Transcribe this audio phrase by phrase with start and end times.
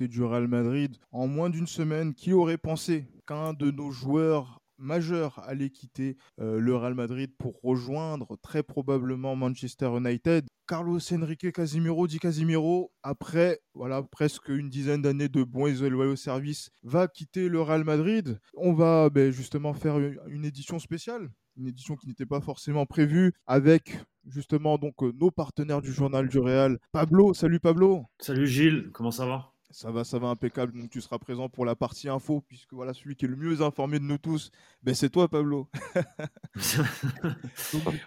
[0.00, 0.96] Du Real Madrid.
[1.10, 6.58] En moins d'une semaine, qui aurait pensé qu'un de nos joueurs majeurs allait quitter euh,
[6.58, 10.46] le Real Madrid pour rejoindre très probablement Manchester United?
[10.66, 16.16] Carlos Enrique Casimiro dit Casimiro, après voilà presque une dizaine d'années de bons et loyaux
[16.16, 18.40] services, va quitter le Real Madrid.
[18.54, 23.32] On va ben, justement faire une édition spéciale, une édition qui n'était pas forcément prévue,
[23.46, 26.78] avec justement donc euh, nos partenaires du journal du Real.
[26.92, 28.04] Pablo, salut Pablo.
[28.18, 29.51] Salut Gilles, comment ça va?
[29.72, 30.78] Ça va, ça va impeccable.
[30.78, 33.62] Donc tu seras présent pour la partie info, puisque voilà, celui qui est le mieux
[33.62, 34.50] informé de nous tous,
[34.82, 35.68] ben, c'est toi, Pablo.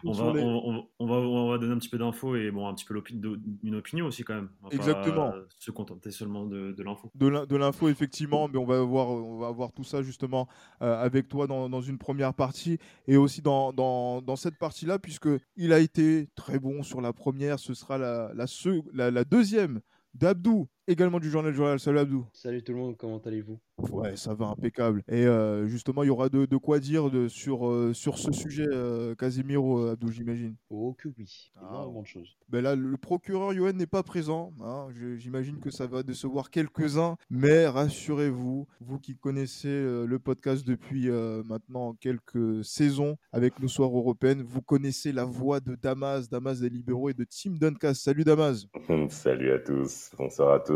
[0.04, 2.86] on, va, on, va, on, va, donner un petit peu d'infos et bon, un petit
[2.86, 3.02] peu
[3.64, 4.50] une opinion aussi quand même.
[4.72, 5.34] Exactement.
[5.58, 7.12] se contenter seulement de, l'info.
[7.16, 10.48] De l'info, effectivement, mais on va voir, on va voir tout ça justement
[10.82, 12.78] euh, avec toi dans, dans, une première partie
[13.08, 17.14] et aussi dans, dans, dans cette partie-là, puisque il a été très bon sur la
[17.14, 18.46] première, ce sera la, la,
[18.94, 19.82] la, la deuxième
[20.14, 21.80] d'Abdou, également du journal Journal.
[21.80, 22.26] Salut Abdou.
[22.34, 23.60] Salut tout le monde, comment allez-vous?
[23.78, 25.04] Ouais, ça va impeccable.
[25.08, 28.68] Et euh, justement, il y aura de, quoi dire de, sur, euh, sur ce sujet,
[28.68, 30.56] euh, Casimiro, Abdou, j'imagine.
[30.70, 31.68] Oh que oui, ah.
[31.70, 32.38] énormément de choses.
[32.50, 34.54] Ben là, le procureur Yoann n'est pas présent.
[34.62, 34.88] Hein.
[35.18, 39.68] J'imagine que ça va décevoir quelques-uns, mais rassurez-vous, vous qui connaissez
[40.06, 45.76] le podcast depuis maintenant quelques saisons avec nos soirs européennes, vous connaissez la voix de
[45.76, 47.96] Damas, Damas des libéraux et de Tim Duncas.
[47.96, 48.68] Salut Damas.
[49.10, 50.75] Salut à tous, bonsoir à tous.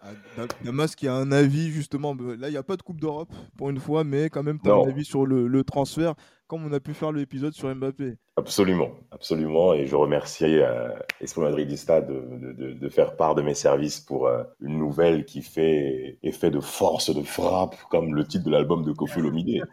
[0.00, 3.32] Ah, Damas qui a un avis justement là, il n'y a pas de Coupe d'Europe
[3.56, 6.14] pour une fois, mais quand même, tu as un avis sur le, transfert,
[6.46, 8.16] comme on a pu faire l'épisode sur Mbappé.
[8.36, 9.74] Absolument, absolument.
[9.74, 10.88] Et je remercie euh,
[11.20, 12.22] Esprit Madridista de,
[12.56, 16.60] de, de, faire part de mes services pour euh, une nouvelle qui fait effet de
[16.60, 19.64] force, de frappe, comme le titre de l'album de Kofi Olomide.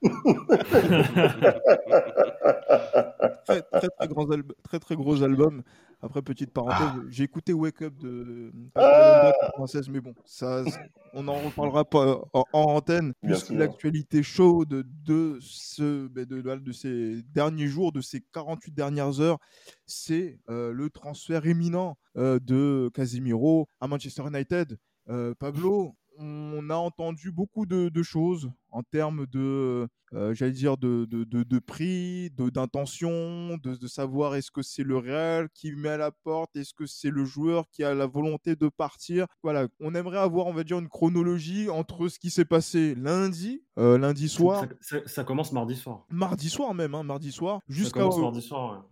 [3.44, 4.26] très, très, très, gros
[4.64, 5.62] très, très gros album.
[6.00, 7.00] Après, petite parenthèse, ah.
[7.10, 10.62] j'ai écouté Wake Up de ah française, mais bon, ça,
[11.12, 13.12] on en reparlera pas en, antenne.
[13.50, 19.38] L'actualité chaude de, ce, ben, de, de, ces derniers jours, de ces 48 dernières heures,
[19.86, 24.78] c'est euh, le transfert imminent euh, de Casimiro à Manchester United.
[25.08, 31.06] Euh, Pablo, on a entendu beaucoup de, choses en termes de, euh, j'allais dire, de,
[31.06, 36.10] de, de prix, d'intention, de, savoir est-ce que c'est le Real qui met à la
[36.10, 39.26] porte, est-ce que c'est le joueur qui a la volonté de partir.
[39.42, 43.62] Voilà, on aimerait avoir, on va dire, une chronologie entre ce qui s'est passé lundi,
[43.78, 44.66] euh, lundi soir.
[45.06, 46.04] Ça, commence mardi soir.
[46.10, 48.06] Mardi soir même, hein, mardi soir, jusqu'à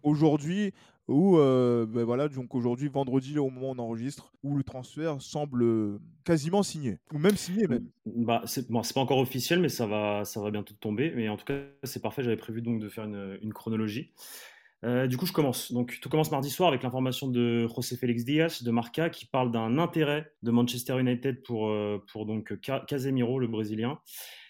[0.02, 0.72] aujourd'hui
[1.08, 5.20] où euh, ben voilà donc aujourd'hui vendredi au moment où on enregistre où le transfert
[5.22, 7.86] semble euh, quasiment signé ou même signé même.
[8.06, 11.36] Bah c'est bon, pas encore officiel mais ça va ça va bientôt tomber mais en
[11.36, 14.12] tout cas c'est parfait j'avais prévu donc de faire une, une chronologie.
[14.84, 15.72] Euh, du coup, je commence.
[15.72, 19.50] Donc, tout commence mardi soir avec l'information de José Félix Diaz de Marca qui parle
[19.50, 21.74] d'un intérêt de Manchester United pour,
[22.12, 22.54] pour donc
[22.86, 23.98] Casemiro, le Brésilien.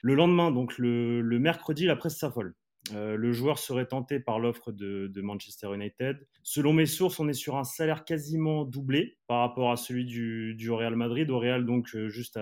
[0.02, 2.54] Le lendemain, donc le, le mercredi, la presse s'affole.
[2.94, 6.19] Euh, le joueur serait tenté par l'offre de, Manchester United.
[6.42, 10.70] Selon mes sources, on est sur un salaire quasiment doublé par rapport à celui du,
[10.70, 11.30] Real Madrid.
[11.30, 12.38] Au Real, donc, euh, juste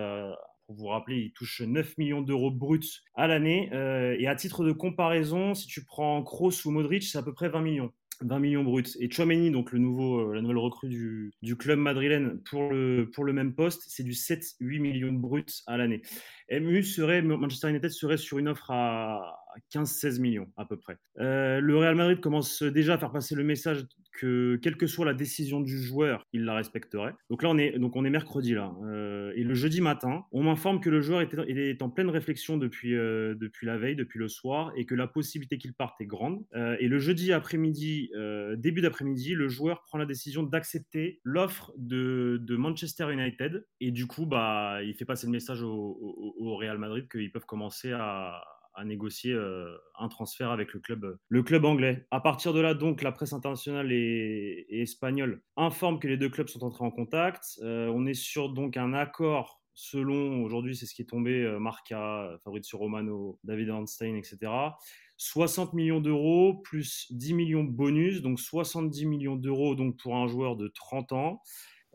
[0.66, 3.70] pour vous rappeler, il touche 9 millions d'euros bruts à l'année.
[3.72, 7.32] Euh, et à titre de comparaison, si tu prends Kroos ou Modric, c'est à peu
[7.32, 7.92] près 20 millions.
[8.20, 8.84] 20 millions bruts.
[9.00, 13.32] Et Chouameni, donc le nouveau, la nouvelle recrue du, club madrilène pour le, pour le
[13.32, 16.02] même poste, c'est du 7-8 millions bruts à l'année.
[16.50, 20.98] MU serait, Manchester United serait sur une offre à, 15-16 millions à peu près.
[21.20, 25.04] Euh, le Real Madrid commence déjà à faire passer le message que quelle que soit
[25.04, 27.14] la décision du joueur, il la respecterait.
[27.30, 28.72] Donc là, on est, donc on est mercredi là.
[28.84, 32.56] Euh, et le jeudi matin, on m'informe que le joueur est, est, en pleine réflexion
[32.56, 36.06] depuis, euh, depuis la veille, depuis le soir, et que la possibilité qu'il parte est
[36.06, 36.44] grande.
[36.78, 38.10] et le jeudi après-midi,
[38.56, 43.66] début d'après-midi, le joueur prend la décision d'accepter l'offre de, de, Manchester United.
[43.80, 47.32] Et du coup, bah, il fait passer le message au, au, au Real Madrid qu'ils
[47.32, 48.42] peuvent commencer à
[48.74, 52.06] à négocier euh, un transfert avec le club, le club anglais.
[52.10, 56.48] À partir de là, donc, la presse internationale et, espagnole informe que les deux clubs
[56.48, 57.58] sont entrés en contact.
[57.62, 61.58] Euh, on est sur donc un accord selon, aujourd'hui, c'est ce qui est tombé, euh,
[61.58, 64.38] Marca, Fabrizio Romano, David Arnstein, etc.
[65.16, 70.68] 60 millions d'euros plus 10 millions bonus, donc 70 millions d'euros pour un joueur de
[70.68, 71.42] 30 ans.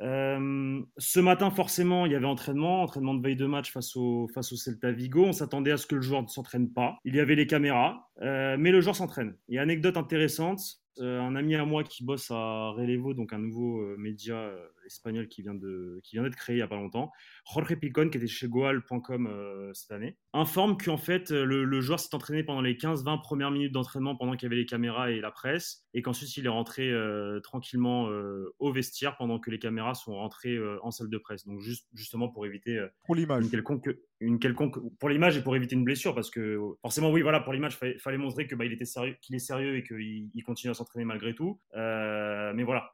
[0.02, 4.28] Euh, ce matin, forcément, il y avait entraînement, entraînement de veille de match face au,
[4.34, 5.26] face au Celta Vigo.
[5.26, 6.98] On s'attendait à ce que le joueur ne s'entraîne pas.
[7.06, 9.36] Il y avait les caméras, euh, mais le joueur s'entraîne.
[9.50, 10.62] Une anecdote intéressante.
[11.00, 14.52] Euh, un ami à moi qui bosse à Relevo, donc un nouveau média
[14.90, 17.12] espagnol qui vient de qui vient d'être créé il y a pas longtemps,
[17.52, 22.14] Jorge Picon qui était chez Goal.com euh, cette année, informe qu'en fait le, joueur s'est
[22.14, 25.32] entraîné pendant les 15-20 premières minutes d'entraînement pendant qu'il y avait les caméras et la
[25.32, 29.94] presse et qu'ensuite il est rentré euh, tranquillement euh, au vestiaire pendant que les caméras
[29.94, 31.46] sont rentrées en salle de presse.
[31.46, 33.90] Donc juste justement pour éviter pour l'image une quelconque
[34.20, 37.54] une quelconque pour l'image et pour éviter une blessure parce que forcément oui voilà pour
[37.54, 40.44] l'image fallait, fallait montrer que bah, il était sérieux qu'il est sérieux et qu'il il
[40.44, 41.60] continue à s'entraîner malgré tout.
[41.74, 42.94] mais voilà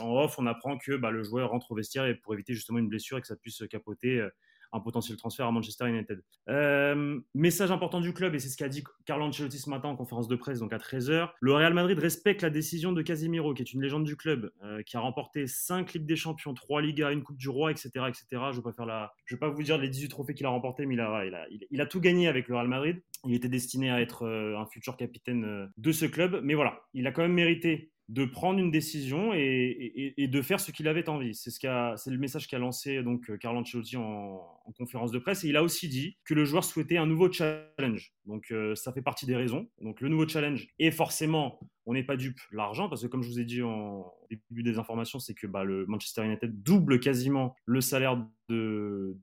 [0.00, 2.88] en off on apprend que bah, le joueur rentre au vestiaire pour éviter justement une
[2.88, 4.28] blessure et que ça puisse capoter euh,
[4.74, 6.22] un potentiel transfert à Manchester United.
[6.48, 9.96] Euh, message important du club, et c'est ce qu'a dit Carlo Ancelotti ce matin en
[9.96, 11.28] conférence de presse, donc à 13h.
[11.40, 14.82] Le Real Madrid respecte la décision de Casemiro, qui est une légende du club, euh,
[14.82, 17.90] qui a remporté 5 Ligues des Champions, 3 Ligas, une Coupe du Roi, etc.
[18.08, 18.24] etc.
[18.30, 19.12] Je ne vais, la...
[19.38, 22.48] pas vous dire les 18 trophées qu'il a remportés, mais il a, tout gagné avec
[22.48, 23.02] le Real Madrid.
[23.26, 27.12] Il était destiné à être un futur capitaine de ce club, mais voilà, il a
[27.12, 31.34] quand même mérité de prendre une décision et, de faire ce qu'il avait envie.
[31.34, 35.44] C'est ce c'est le message qu'a lancé donc euh, Carlo Ancelotti en, conférence de presse.
[35.44, 38.12] Et il a aussi dit que le joueur souhaitait un nouveau challenge.
[38.26, 39.66] Donc euh, ça fait partie des raisons.
[39.80, 43.28] Donc le nouveau challenge est forcément, on n'est pas dupe, l'argent parce que comme je
[43.28, 47.56] vous ai dit en début des informations, c'est que bah, le Manchester United double quasiment
[47.64, 49.16] le salaire de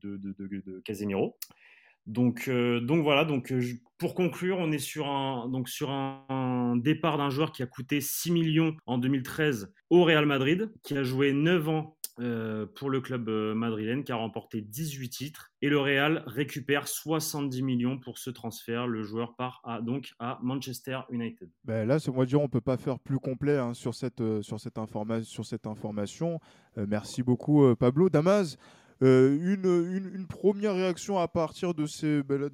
[0.84, 1.36] Casemiro.
[2.10, 3.62] Donc, euh, donc voilà, donc, euh,
[3.96, 8.00] pour conclure, on est sur un, donc sur un, départ d'un joueur qui a coûté
[8.00, 13.00] 6 millions en 2013 au Real Madrid, qui a joué 9 ans euh, pour le
[13.00, 15.52] club madrilène, qui a remporté 18 titres.
[15.62, 18.88] Et le Real récupère 70 millions pour ce transfert.
[18.88, 21.48] Le joueur part à, donc à Manchester United.
[21.64, 24.58] Ben là, c'est moi dire, on peut pas faire plus complet hein, sur, cette sur
[24.58, 26.40] cette information.
[26.76, 28.08] merci beaucoup, Pablo.
[28.08, 28.58] Damas,
[29.02, 31.86] euh, une, une, première réaction à partir de,
[32.22, 32.50] ben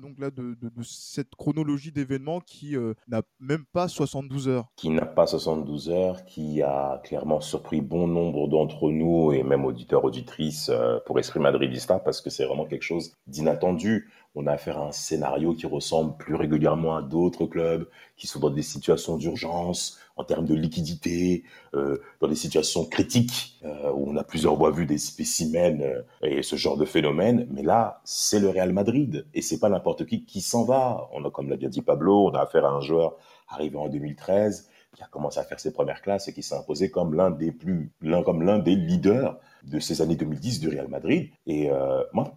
[0.82, 4.68] cette chronologie d'événements qui euh, n'a même pas 72 heures.
[4.76, 9.64] Qui n'a pas 72 heures, qui a clairement surpris bon nombre d'entre nous et même
[9.64, 14.52] auditeurs, auditrices euh, pour Esprit Madridista parce que c'est vraiment quelque chose d'inattendu on a
[14.52, 18.62] affaire à un scénario qui ressemble plus régulièrement à d'autres clubs qui sont dans des
[18.62, 21.44] situations d'urgence en termes de liquidité,
[21.74, 26.02] euh, dans des situations critiques euh, où on a plusieurs fois vu des spécimens euh,
[26.22, 27.46] et ce genre de phénomène.
[27.50, 31.08] Mais là, c'est le Real Madrid et c'est pas n'importe qui qui s'en va.
[31.12, 33.16] On a, comme l'a bien dit Pablo, on a affaire à un joueur
[33.48, 36.90] arrivé en 2013 qui a commencé à faire ses premières classes et qui s'est imposé
[36.90, 37.92] comme l'un des plus,
[38.24, 41.28] comme l'un des leaders de ces années 2010 du Real Madrid.
[41.46, 41.68] Et
[42.14, 42.32] moi,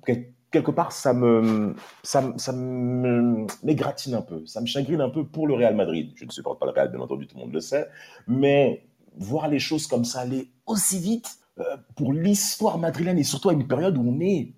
[0.52, 5.48] quelque part, ça me, ça, ça m'égratine un peu, ça me chagrine un peu pour
[5.48, 6.12] le Real Madrid.
[6.16, 7.88] Je ne supporte pas le Real, bien entendu, tout le monde le sait,
[8.28, 8.84] mais
[9.18, 13.54] voir les choses comme ça aller aussi vite euh, pour l'histoire madrilène et surtout à
[13.54, 14.54] une période où on est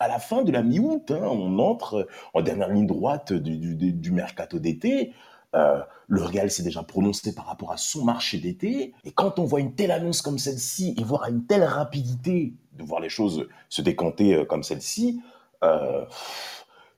[0.00, 3.92] à la fin de la mi-août, hein, on entre en dernière ligne droite du, du,
[3.92, 5.12] du mercato d'été.
[5.54, 8.92] Euh, le Real s'est déjà prononcé par rapport à son marché d'été.
[9.04, 12.54] Et quand on voit une telle annonce comme celle-ci et voir à une telle rapidité
[12.76, 15.20] de voir les choses se décanter euh, comme celle-ci,
[15.62, 16.04] euh,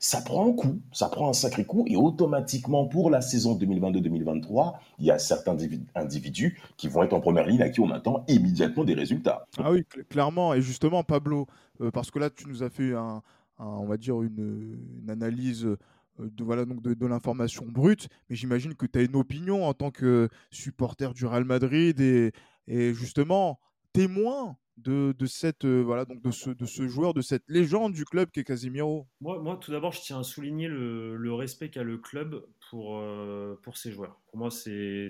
[0.00, 4.74] ça prend un coup, ça prend un sacré coup, et automatiquement pour la saison 2022-2023,
[5.00, 5.56] il y a certains
[5.96, 9.46] individus qui vont être en première ligne à qui on attend immédiatement des résultats.
[9.58, 11.48] Ah oui, clairement, et justement Pablo,
[11.92, 13.22] parce que là tu nous as fait un,
[13.58, 15.76] on va dire une, analyse euh,
[16.18, 19.90] de, voilà, donc de, l'information brute, mais j'imagine que tu as une opinion en tant
[19.90, 23.58] que supporter du Real Madrid et justement
[23.92, 27.92] témoin de, de, cette, euh, voilà, donc de, ce, de ce joueur, de cette légende
[27.92, 31.34] du club qui est Casimiro moi, moi, tout d'abord, je tiens à souligner le, le
[31.34, 34.20] respect qu'a le club pour, euh, pour ses joueurs.
[34.28, 35.08] Pour moi, c'est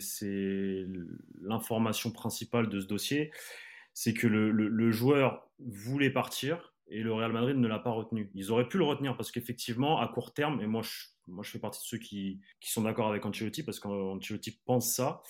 [1.42, 3.30] l'information principale de ce dossier.
[3.94, 8.30] C'est que le, le, joueur voulait partir, et le Real Madrid ne l'a pas retenu.
[8.34, 11.50] Ils auraient pu le retenir parce qu'effectivement, à court terme, et moi je moi je
[11.50, 15.22] fais partie de ceux qui, qui sont d'accord avec Ancelotti parce qu'Ancelotti pense ça.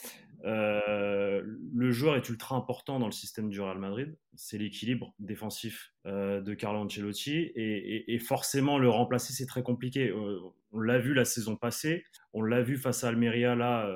[0.44, 1.42] Euh,
[1.74, 4.16] le joueur est ultra important dans le système du Real Madrid.
[4.34, 10.08] C'est l'équilibre défensif euh, de Carlo Ancelotti et, forcément le remplacer c'est très compliqué.
[10.08, 10.38] Euh,
[10.72, 13.90] on l'a vu la saison passée, on l'a vu face à Almeria là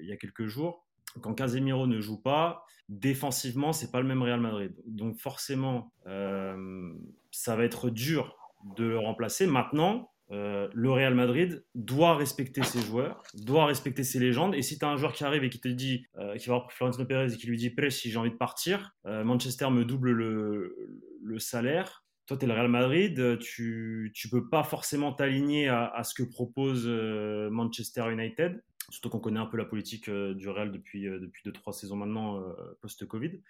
[0.00, 0.86] il y a quelques jours.
[1.20, 4.74] Quand Casemiro ne joue pas, défensivement, c'est pas le même Real Madrid.
[4.86, 8.36] Donc forcément, ça va être dur
[8.76, 9.46] de le remplacer.
[9.46, 14.54] Maintenant, euh, le Real Madrid doit respecter ses joueurs, doit respecter ses légendes.
[14.54, 16.56] Et si tu as un joueur qui arrive et qui te dit, euh, qui va
[16.56, 19.70] voir Florentino Pérez et qui lui dit, Pérez, si j'ai envie de partir, euh, Manchester
[19.70, 22.04] me double le, salaire.
[22.26, 26.22] Toi, tu es le Real Madrid, tu ne peux pas forcément t'aligner à, ce que
[26.22, 28.62] propose Manchester United.
[28.90, 32.42] Surtout qu'on connaît un peu la politique du Real depuis 2-3 saisons maintenant,
[32.80, 33.40] post-Covid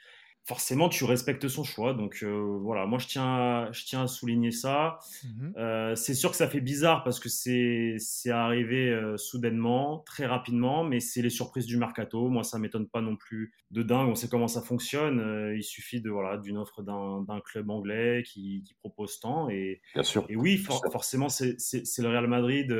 [0.45, 1.95] forcément, tu respectes son choix.
[1.95, 4.99] Donc euh, voilà, moi je tiens, à, je tiens à souligner ça.
[5.25, 5.55] Mhm.
[5.57, 10.27] Euh, c'est sûr que ça fait bizarre parce que c'est, c'est arrivé euh, soudainement, très
[10.27, 12.29] rapidement, mais c'est les surprises du mercato.
[12.29, 14.09] Moi, ça m'étonne pas non plus de dingue.
[14.09, 15.55] On sait comment ça fonctionne.
[15.57, 19.49] il suffit de voilà d'une offre d'un, d'un club anglais qui, qui, propose tant.
[19.49, 20.27] Et, Bien sûr.
[20.29, 22.75] Et oui, forcément, c'est, c'est, c'est, le Real Madrid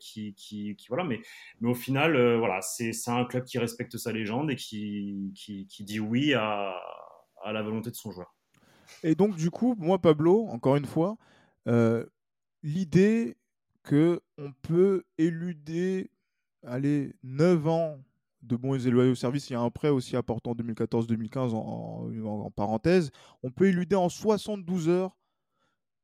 [0.00, 1.04] qui, qui, qui, voilà.
[1.04, 1.20] Mais,
[1.60, 5.66] mais au final, voilà, c'est, c'est un club qui respecte sa légende et qui, qui,
[5.68, 6.74] qui dit oui à
[7.44, 8.34] à la volonté de son joueur.
[9.02, 11.16] Et donc, du coup, moi, Pablo, encore une fois,
[11.68, 12.04] euh,
[12.62, 13.36] l'idée
[13.82, 16.10] que on peut éluder
[16.66, 17.98] allez, 9 ans
[18.42, 22.50] de bons et loyaux services, il y a un prêt aussi apportant en 2014-2015 en,
[22.50, 23.10] parenthèse,
[23.42, 25.16] on peut éluder en 72 heures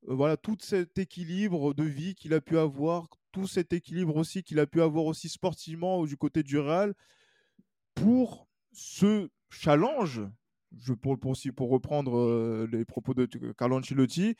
[0.09, 4.43] euh, voilà, tout cet équilibre de vie qu'il a pu avoir, tout cet équilibre aussi
[4.43, 6.95] qu'il a pu avoir aussi sportivement du côté du Real
[7.95, 10.23] pour ce challenge
[10.79, 14.37] je, pour, pour, reprendre euh, les propos de Carlo Ancelotti,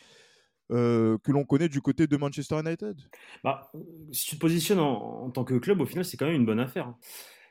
[0.71, 2.97] euh, que l'on connaît du côté de Manchester United
[3.43, 3.73] bah,
[4.13, 6.61] Si tu te positionnes en, tant que club, au final, c'est quand même une bonne
[6.61, 6.89] affaire.
[6.89, 6.99] Hein.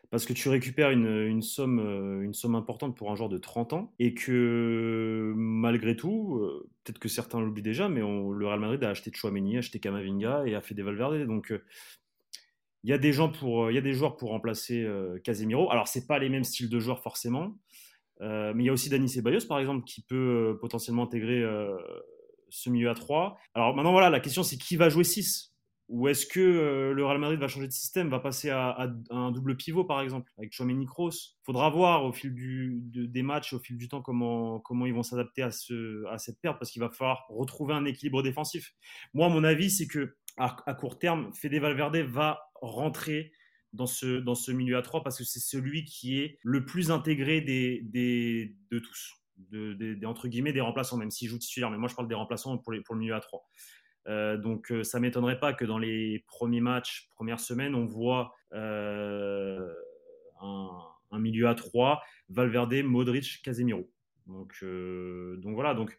[0.10, 3.38] Parce que tu récupères une, une, somme, euh, une somme importante pour un joueur de
[3.38, 6.42] 30 ans et que malgré tout,
[6.84, 10.48] peut-être que certains l'oublient déjà, mais le Real Madrid a acheté Chouameni, a acheté Camavinga
[10.48, 11.28] et a fait des Valverde.
[11.28, 11.54] Donc
[12.84, 14.88] il y a des y a des joueurs pour remplacer
[15.24, 15.70] Casemiro.
[15.70, 17.56] Alors c'est pas les mêmes styles de joueurs forcément.
[18.22, 20.16] Euh, mais il y a aussi Dani Ceballos, par exemple, qui peut
[20.54, 21.76] euh, potentiellement intégrer euh,
[22.50, 23.38] ce milieu à 3.
[23.54, 25.54] Alors maintenant, voilà, la question c'est qui va jouer 6
[25.88, 29.58] ou est-ce que le Real Madrid va changer de système, va passer à, un double
[29.58, 31.34] pivot par exemple avec Chouameni Kroos?
[31.44, 35.50] Faudra voir au fil des matchs, au fil du temps comment ils vont s'adapter à
[36.12, 38.76] à cette perte parce qu'il va falloir retrouver un équilibre défensif.
[39.16, 43.32] Moi, mon avis, c'est que à, court terme, Fede Valverde va rentrer
[43.74, 46.92] dans ce, dans ce milieu à 3 parce que c'est celui qui est le plus
[46.92, 49.16] intégré des, des de tous.
[49.38, 52.16] De, des, entre guillemets des remplaçants, même s'il joue titulaire, mais moi je parle des
[52.16, 53.48] remplaçants pour, les, pour le milieu à 3.
[54.08, 58.34] Euh, donc euh, ça m'étonnerait pas que dans les premiers matchs, premières semaines, on voit
[58.54, 59.72] euh,
[60.42, 63.90] un, milieu à 3, Valverde, Modric, Casemiro.
[64.26, 65.98] Donc, donc voilà, donc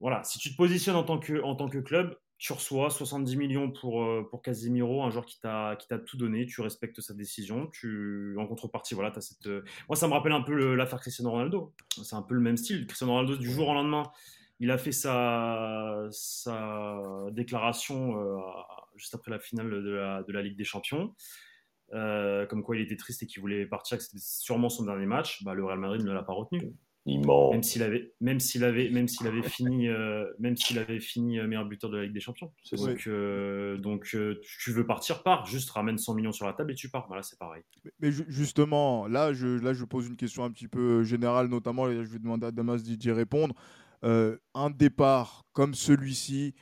[0.00, 3.36] voilà, si tu te positionnes en tant que, en tant que club, tu reçois 70
[3.36, 7.66] millions pour, euh, pour Casemiro, un joueur qui t'a tout donné, tu respectes sa décision,
[7.66, 9.46] tu, en contrepartie, voilà, as cette...
[9.46, 11.74] Euh, moi, ça me rappelle un peu l'affaire Cristiano Ronaldo.
[12.02, 12.86] C'est un peu le même style.
[12.86, 14.04] Cristiano Ronaldo, du jour au lendemain,
[14.58, 18.40] il a fait sa, sa déclaration euh,
[18.96, 21.14] juste après la finale de la, de la Ligue des Champions.
[21.90, 25.44] comme quoi il était triste et qu'il voulait partir, que c'était sûrement son dernier match.
[25.44, 26.72] Bah, le Real Madrid ne l'a pas retenu.
[27.06, 31.38] Même s'il avait, même s'il avait, même s'il avait fini, euh, même s'il avait fini
[31.38, 32.52] euh, meilleur buteur de la Ligue des Champions.
[32.72, 35.46] Donc, euh, donc tu veux partir, pars.
[35.46, 37.06] Juste ramène 100 millions sur la table et tu pars.
[37.08, 37.62] Voilà, c'est pareil.
[38.00, 42.04] Mais, justement, là, je, là, je pose une question un petit peu générale, notamment, et
[42.04, 43.54] je vais demander à Damas d'y répondre.
[44.02, 46.54] un départ comme celui-ci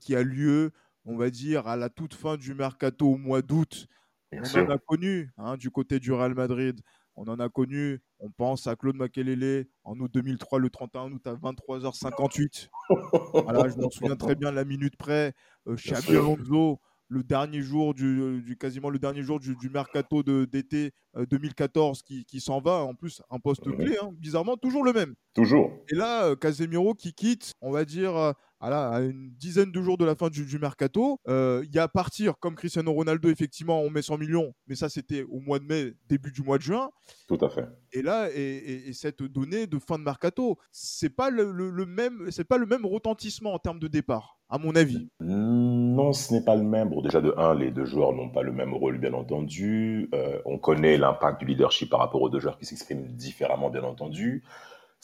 [0.00, 0.70] qui a lieu,
[1.04, 3.88] on va dire, à la toute fin du mercato au mois d'août.
[4.32, 6.80] On en a connu hein, du côté du Real Madrid.
[7.16, 11.26] On en a connu, on pense à Claude Makelele en août 2003, le 31 août
[11.26, 12.68] à 23h58.
[13.44, 15.34] voilà, je m'en souviens très bien, la minute près.
[15.66, 22.02] Euh, Xabi Alonso, le dernier jour du, quasiment le dernier jour du, mercato d'été 2014
[22.10, 22.82] euh, qui, s'en va.
[22.82, 25.14] En plus, un poste clé, hein, bizarrement, toujours le même.
[25.34, 25.70] Toujours.
[25.90, 29.98] Et là, euh, Casemiro qui quitte, on va dire, euh, à une dizaine de jours
[29.98, 31.18] de la fin du, mercato.
[31.26, 35.22] Il y a partir, comme Cristiano Ronaldo, effectivement, on met 100 millions, mais ça, c'était
[35.22, 36.90] au mois de mai, début du mois de juin.
[37.28, 37.66] Tout à fait.
[37.92, 42.58] Et là, et, cette donnée de fin de mercato, c'est pas le, même, c'est pas
[42.58, 45.08] le même retentissement en termes de départ, à mon avis.
[45.20, 46.90] Non, ce n'est pas le même.
[46.90, 50.10] Bon, déjà de un, les deux joueurs n'ont pas le même rôle, bien entendu.
[50.44, 54.44] on connaît l'impact du leadership par rapport aux deux joueurs qui s'expriment différemment, bien entendu.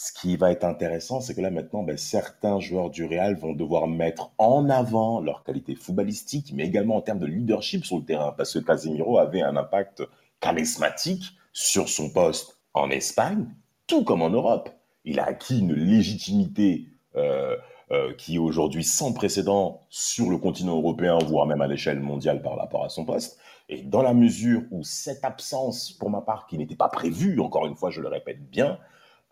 [0.00, 3.52] Ce qui va être intéressant, c'est que là maintenant, ben, certains joueurs du Real vont
[3.52, 8.05] devoir mettre en avant leur qualité footballistique, mais également en termes de leadership sur le
[8.05, 10.05] terrain, parce que Casemiro avait un impact
[10.38, 13.49] charismatique sur son poste en Espagne,
[13.88, 14.71] tout comme en Europe.
[15.05, 16.87] Il a acquis une légitimité
[17.17, 17.57] euh,
[17.90, 22.40] euh, qui est aujourd'hui sans précédent sur le continent européen, voire même à l'échelle mondiale
[22.40, 23.40] par rapport à son poste.
[23.69, 27.67] Et dans la mesure où cette absence, pour ma part, qui n'était pas prévue, encore
[27.67, 28.78] une fois, je le répète bien,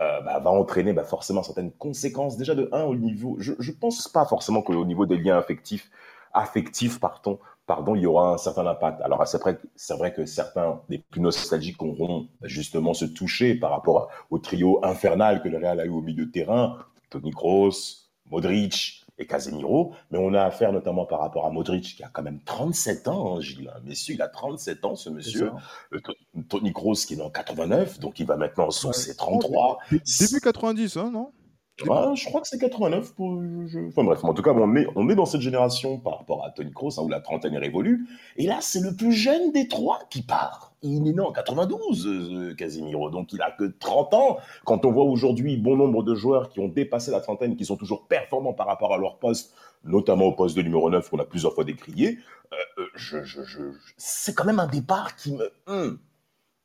[0.03, 2.37] euh, bah, va entraîner bah, forcément certaines conséquences.
[2.37, 5.91] Déjà de un au niveau, je ne pense pas forcément qu'au niveau des liens affectifs,
[6.35, 9.01] affectifs pardon, pardon, il y aura un certain impact.
[9.01, 13.71] Alors c'est vrai, c'est vrai que certains des plus nostalgiques auront justement se toucher par
[13.71, 16.79] rapport au trio infernal que le Real a eu au milieu de terrain,
[17.11, 22.03] Tony Kroos, Modric, et Casemiro, mais on a affaire notamment par rapport à Modric qui
[22.03, 23.73] a quand même 37 ans, hein, Gilles.
[23.75, 23.81] Hein.
[23.85, 25.51] Messieurs, il a 37 ans, ce monsieur.
[25.93, 26.01] Euh,
[26.49, 29.79] Tony Kroos qui est en 89, donc il va maintenant sur ses 33.
[29.91, 31.33] Début 90, hein, non?
[31.79, 33.15] Je crois que c'est 89.
[33.15, 33.43] Pour,
[33.89, 36.51] Enfin bref, en tout cas, on est, on est dans cette génération par rapport à
[36.51, 38.07] Tony Kroos, où la trentaine est révolue.
[38.37, 40.75] Et là, c'est le plus jeune des trois qui part.
[40.87, 44.39] Il est né en 92, euh, Casemiro, donc il a que 30 ans.
[44.65, 47.77] Quand on voit aujourd'hui bon nombre de joueurs qui ont dépassé la trentaine, qui sont
[47.77, 51.25] toujours performants par rapport à leur poste, notamment au poste de numéro 9 qu'on a
[51.25, 52.19] plusieurs fois décrié,
[52.53, 55.51] euh, euh, c'est quand même un départ qui me...
[55.67, 55.99] Hum,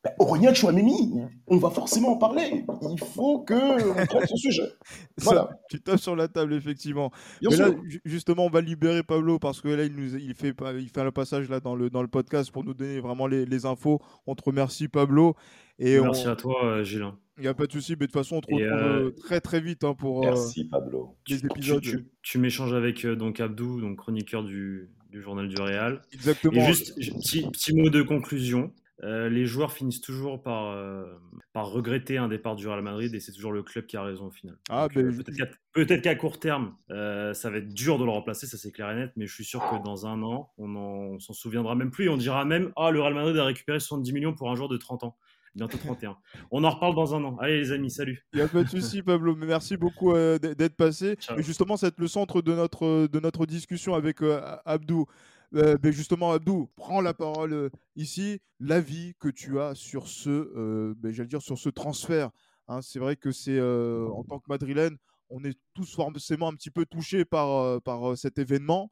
[0.04, 1.14] ben, Aurélien Chouameni,
[1.46, 2.66] on va forcément en parler.
[2.92, 4.64] Il faut que on prenne ce sujet.
[5.18, 5.50] Voilà.
[5.70, 7.12] tu tapes sur la table, effectivement.
[7.44, 7.70] Mais là,
[8.04, 11.12] justement, on va libérer Pablo parce que là, il, nous, il, fait, il fait le
[11.12, 14.00] passage là, dans, le, dans le podcast pour nous donner vraiment les, les infos.
[14.26, 15.36] On te remercie, Pablo.
[15.78, 17.06] Et Merci à toi, euh, Gilles.
[17.38, 19.12] Il n'y a pas de souci, mais de toute façon, on te retrouve euh, euh,
[19.12, 21.16] très très vite hein, pour Merci, Pablo.
[21.28, 21.82] les épisodes.
[21.82, 26.02] Tu, tu, m'échanges avec donc Abdou, donc chroniqueur du, du journal du Real.
[26.14, 26.54] Exactement.
[26.54, 28.72] Et juste, petit, petit mot de conclusion.
[29.04, 31.06] Euh, les joueurs finissent toujours par, euh,
[31.54, 34.28] par regretter un départ du Real Madrid et c'est toujours le club qui a raison
[34.28, 34.58] au final.
[34.70, 38.58] Ah, ben, euh, peut-être qu'à court terme, ça va être dur de le remplacer, ça
[38.58, 41.76] c'est clair et net, mais je suis sûr que dans un an, on s'en souviendra
[41.76, 44.52] même plus et on dira même Ah, le Real Madrid a récupéré 70 millions pour
[44.52, 45.18] un joueur de 30 ans.
[45.54, 46.16] Bientôt 31.
[46.50, 47.38] On en reparle dans un an.
[47.42, 48.26] Allez les amis, salut.
[48.32, 51.18] Il n'y a pas de souci Pablo, merci beaucoup d'être passé.
[51.38, 54.20] Et justement, c'est le centre de notre, de notre discussion avec
[54.66, 55.08] Abdou.
[55.56, 58.40] Euh, ben justement, Abdou, prends la parole euh, ici.
[58.60, 62.30] L'avis que tu as sur ce, euh, ben, dire, sur ce transfert.
[62.68, 62.82] Hein.
[62.82, 64.98] c'est vrai que c'est en tant que Madrilène,
[65.30, 68.90] on est tous forcément un petit peu touchés par, par cet événement.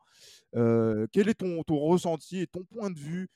[0.54, 3.30] quel est ton, ton ressenti et ton point de vue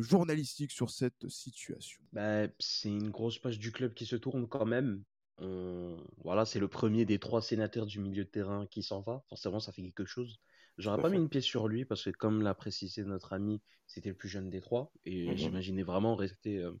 [0.00, 2.00] journalistique sur cette situation?
[2.12, 5.02] Bah, C'est une grosse page du club qui se tourne quand même.
[6.18, 9.24] Voilà, c'est le premier des trois sénateurs du milieu de terrain qui s'en va.
[9.28, 10.38] Forcément, ça fait quelque chose.
[10.78, 14.10] J'aurais pas mis une pièce sur lui parce que, comme l'a précisé notre ami, c'était
[14.10, 14.92] le plus jeune des trois.
[15.04, 16.72] Et mmh j'imaginais vraiment rester euh,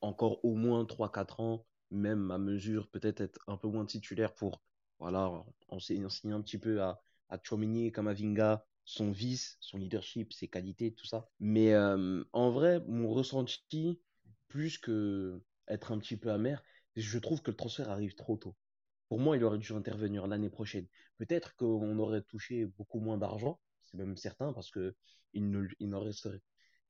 [0.00, 4.62] encore au moins 3-4 ans, même à mesure, peut-être être un peu moins titulaire pour
[4.98, 10.48] voilà, enseigner, un petit peu à, à Chomini et Kamavinga son vice, son leadership, ses
[10.48, 11.28] qualités, tout ça.
[11.40, 14.00] Mais euh, en vrai, mon ressenti,
[14.48, 16.62] plus que être un petit peu amer,
[16.96, 18.54] je trouve que le transfert arrive trop tôt.
[19.12, 20.86] Pour moi, il aurait dû intervenir l'année prochaine.
[21.18, 24.94] Peut-être qu'on aurait touché beaucoup moins d'argent, c'est même certain, parce que
[25.34, 26.12] il ne, il n'aurait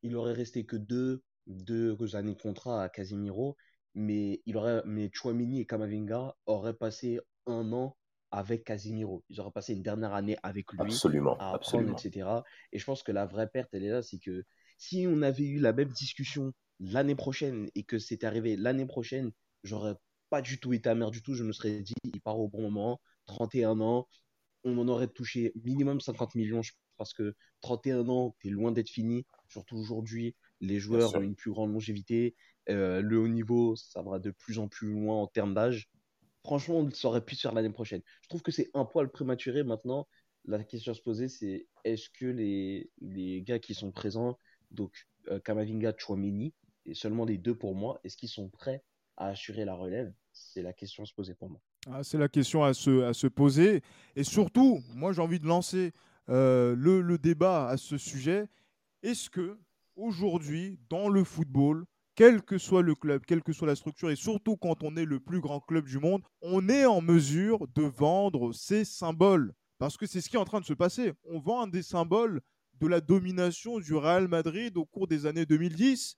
[0.03, 3.57] il aurait resté que deux, deux années de contrat à Casimiro,
[3.97, 7.97] mais il aurait, mais Chouamini et Kamavinga auraient passé un an
[8.31, 9.25] avec Casimiro.
[9.29, 10.93] Ils auraient passé une dernière année avec lui.
[10.93, 12.45] Absolument, à apprendre, etc.
[12.71, 14.45] Et je pense que la vraie perte, elle est là, c'est que
[14.79, 19.33] si on avait eu la même discussion l'année prochaine et que c'était arrivé l'année prochaine,
[19.65, 19.97] j'aurais
[20.33, 21.35] pas du tout été amer du tout.
[21.35, 24.09] Je me serais dit, il part au bon moment, 31 ans,
[24.65, 26.63] on en aurait touché minimum 50 millions,
[26.97, 29.27] parce que 31 ans, tu es loin d'être fini.
[29.49, 32.35] Surtout aujourd'hui, les joueurs ont une plus grande longévité.
[32.71, 35.91] Euh, le haut niveau, ça va de plus en plus loin en termes d'âge.
[36.43, 38.01] Franchement, ça aurait pu se faire l'année prochaine.
[38.23, 40.09] Je trouve que c'est un poil prématuré maintenant.
[40.47, 44.39] La question à se poser, c'est est-ce que les, les gars qui sont présents,
[44.71, 44.95] donc
[45.29, 46.55] euh, Kamavinga, Chouamini,
[46.87, 48.83] et seulement les deux pour moi, est-ce qu'ils sont prêts
[49.19, 50.15] à assurer la relève?
[50.33, 51.61] C'est la question à se poser pour moi.
[51.91, 53.83] Ah, c'est la question à se, à se poser.
[54.17, 55.93] Et surtout, moi j'ai envie de lancer
[56.29, 58.49] euh, le, le, débat à ce sujet.
[59.03, 59.59] Est-ce que
[59.97, 64.17] aujourd'hui, dans le football, quel que soit le club, quelle que soit la structure, et
[64.17, 67.83] surtout quand on est le plus grand club du monde, on est en mesure de
[67.83, 69.55] vendre ces symboles?
[69.79, 71.13] Parce que c'est ce qui est en train de se passer.
[71.25, 72.41] On vend des symboles
[72.81, 76.17] de la domination du Real Madrid au cours des années 2010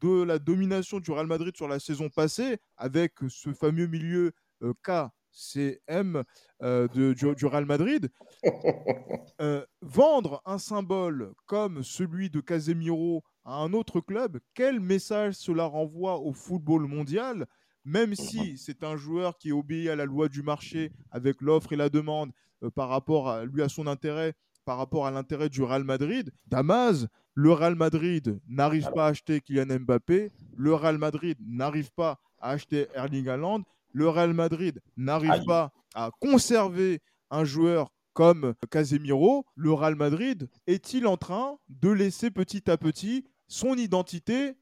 [0.00, 4.72] de la domination du Real Madrid sur la saison passée, avec ce fameux milieu euh,
[4.82, 6.22] KCM
[6.62, 8.10] euh, du, Real Madrid,
[9.40, 15.64] euh, vendre un symbole comme celui de Casemiro à un autre club, quel message cela
[15.64, 17.46] renvoie au football mondial?
[17.84, 21.76] Même si c'est un joueur qui obéit à la loi du marché avec l'offre et
[21.76, 22.32] la demande
[22.74, 27.06] par rapport à lui à son intérêt, par rapport à l'intérêt du Real Madrid, Damas,
[27.34, 32.50] le Real Madrid n'arrive pas à acheter Kylian Mbappé, le Real Madrid n'arrive pas à
[32.50, 39.72] acheter Erling Haaland, le Real Madrid n'arrive pas à conserver un joueur comme Casemiro, le
[39.72, 44.56] Real Madrid est-il en train de laisser petit à petit son identité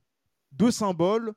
[0.53, 1.33] de symbole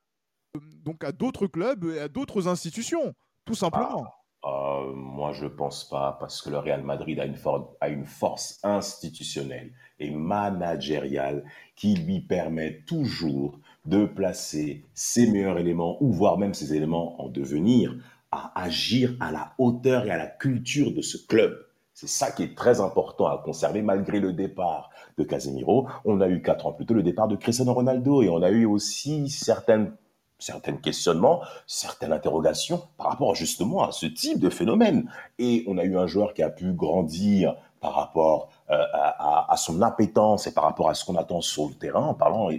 [0.84, 4.06] donc à d'autres clubs et à d'autres institutions, tout simplement?
[4.46, 7.38] Euh, moi, je pense pas, parce que le Real Madrid a une,
[7.82, 11.44] a une force institutionnelle et managériale
[11.76, 17.30] qui lui permet toujours de placer ses meilleurs éléments, ou voire même ses éléments en
[17.30, 17.96] devenir,
[18.32, 21.66] à agir à la hauteur et à la culture de ce club.
[21.94, 25.88] C'est ça qui est très important à conserver malgré le départ de Casemiro.
[26.04, 28.50] On a eu quatre ans plus tôt le départ de Cristiano Ronaldo et on a
[28.50, 29.94] eu aussi certaines
[30.40, 35.10] certains questionnements, certaines interrogations par rapport justement à ce type de phénomène.
[35.40, 39.58] Et on a eu un joueur qui a pu grandir par rapport euh, à, à,
[39.58, 42.50] son appétence et par rapport à ce qu'on attend sur le terrain, en parlant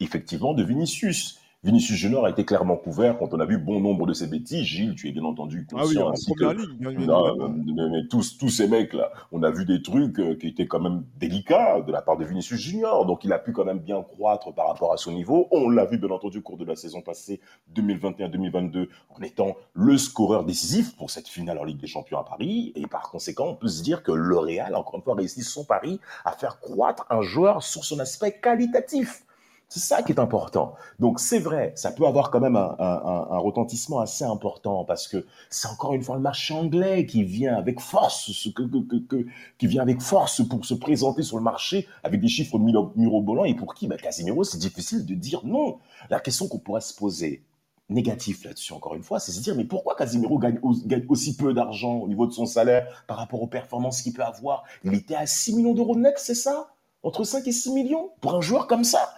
[0.00, 1.38] effectivement de Vinicius.
[1.64, 4.64] Vinicius Junior a été clairement couvert quand on a vu bon nombre de ces bêtises.
[4.64, 6.08] Gilles, tu es bien entendu conscient.
[6.08, 7.06] Ah oui, en ligne.
[7.06, 10.80] Non, mais, tous, tous ces mecs-là, on a vu des trucs euh, qui étaient quand
[10.80, 13.06] même délicats de la part de Vinicius Junior.
[13.06, 15.46] Donc il a pu quand même bien croître par rapport à son niveau.
[15.52, 17.40] On l'a vu bien entendu au cours de la saison passée
[17.76, 22.72] 2021-2022 en étant le scoreur décisif pour cette finale en Ligue des Champions à Paris.
[22.74, 25.64] Et par conséquent, on peut se dire que le Real, encore une fois, réussit son
[25.64, 29.24] pari à faire croître un joueur sur son aspect qualitatif.
[29.74, 30.74] C'est ça qui est important.
[30.98, 35.66] Donc c'est vrai, ça peut avoir quand même un, retentissement assez important parce que c'est
[35.66, 40.66] encore une fois le marché anglais qui vient avec force, qui vient avec force pour
[40.66, 44.58] se présenter sur le marché avec des chiffres mirobolants et pour qui bah, Casimiro, c'est
[44.58, 45.78] difficile de dire non.
[46.10, 47.42] La question qu'on pourrait se poser,
[47.88, 51.54] négatif là-dessus, encore une fois, c'est se dire, mais pourquoi Casimiro gagne, gagne aussi peu
[51.54, 54.64] d'argent au niveau de son salaire par rapport aux performances qu'il peut avoir?
[54.84, 56.74] Il était à 6 millions d'euros net, c'est ça?
[57.02, 58.10] Entre 5 et 6 millions?
[58.20, 59.14] Pour un joueur comme ça?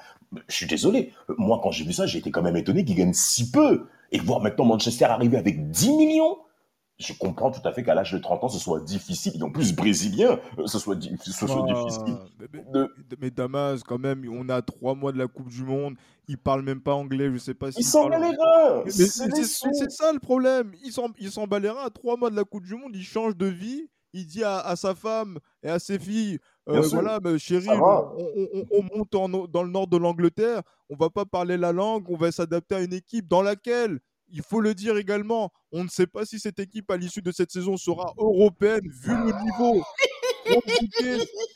[0.49, 1.13] Je suis désolé.
[1.39, 3.87] Moi, quand j'ai vu ça, j'ai été quand même étonné qu'il gagne si peu.
[4.13, 6.37] Et voir maintenant Manchester arriver avec 10 millions,
[6.99, 9.51] je comprends tout à fait qu'à l'âge de 30 ans, ce soit difficile, et en
[9.51, 12.17] plus brésilien, euh, ce soit, ce soit ah, difficile.
[13.19, 15.97] Mais, Damas, quand même, on a trois mois de la Coupe du Monde,
[16.29, 17.81] il parle même pas anglais, je sais pas si.
[17.81, 20.93] Il s'en bat les reins C'est ça le problème, il
[21.33, 23.47] s'en bat les reins, à trois mois de la Coupe du Monde, il change de
[23.47, 28.83] vie, il dit à sa femme et à ses filles, euh, voilà, mais chérie, on,
[28.95, 32.75] monte dans le nord de l'Angleterre, on va pas parler la langue, on va s'adapter
[32.75, 36.41] à une équipe dans laquelle, il faut le dire également, on ne sait pas si
[36.41, 39.83] cette équipe à l'issue de cette saison sera européenne, vu le niveau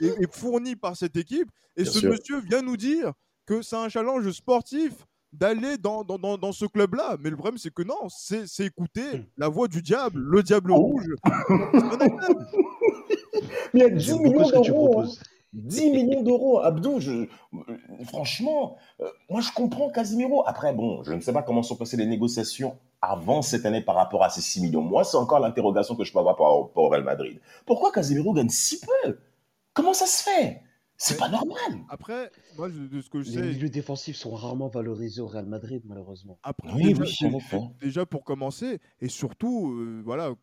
[0.01, 1.49] et, fourni par cette équipe.
[1.77, 3.13] Et ce monsieur vient nous dire
[3.47, 4.93] que c'est un challenge sportif
[5.39, 7.17] d'aller dans, dans, dans, ce club-là.
[7.21, 10.77] Mais le problème, c'est que non, c'est écouter la voix du diable, le diable oh.
[10.77, 11.09] rouge.
[13.75, 15.05] Mais il y a 10 millions d'euros.
[15.53, 15.91] 10 hein.
[15.93, 17.27] millions d'euros, Abdou, je...
[18.07, 20.43] franchement, euh, moi je comprends Casimiro.
[20.47, 23.95] Après, bon, je ne sais pas comment sont passées les négociations avant cette année par
[23.95, 24.83] rapport à ces 6 millions.
[24.83, 27.41] Moi, c'est encore l'interrogation que je peux avoir par rapport au Real Madrid.
[27.65, 29.19] Pourquoi Casimiro gagne si peu?
[29.73, 30.63] Comment ça se fait?
[30.99, 31.57] C'est pas normal.
[31.89, 33.43] Après, moi, de ce que je les sais.
[33.43, 36.41] Les milieux défensifs sont rarement valorisés au Real Madrid, malheureusement.
[36.43, 40.35] Après, oui, déjà, oui, déjà, pour commencer, et surtout, euh, voilà,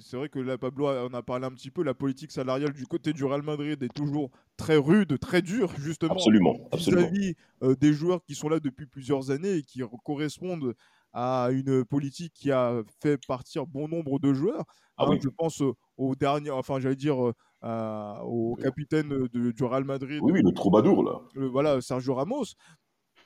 [0.00, 2.86] c'est vrai que là, Pablo, on a parlé un petit peu, la politique salariale du
[2.86, 6.14] côté du Real Madrid est toujours très rude, très dure, justement.
[6.14, 7.02] Absolument, absolument.
[7.02, 10.74] Vis-à-vis euh, des joueurs qui sont là depuis plusieurs années et qui correspondent
[11.12, 14.64] à une politique qui a fait partir bon nombre de joueurs.
[15.00, 15.62] Ah hein, je pense
[15.96, 17.32] au dernier, enfin, j'allais dire
[17.64, 20.20] euh, au capitaine de, du Real Madrid.
[20.22, 21.20] Oui, oui, le troubadour, là.
[21.34, 22.44] voilà, Sergio Ramos.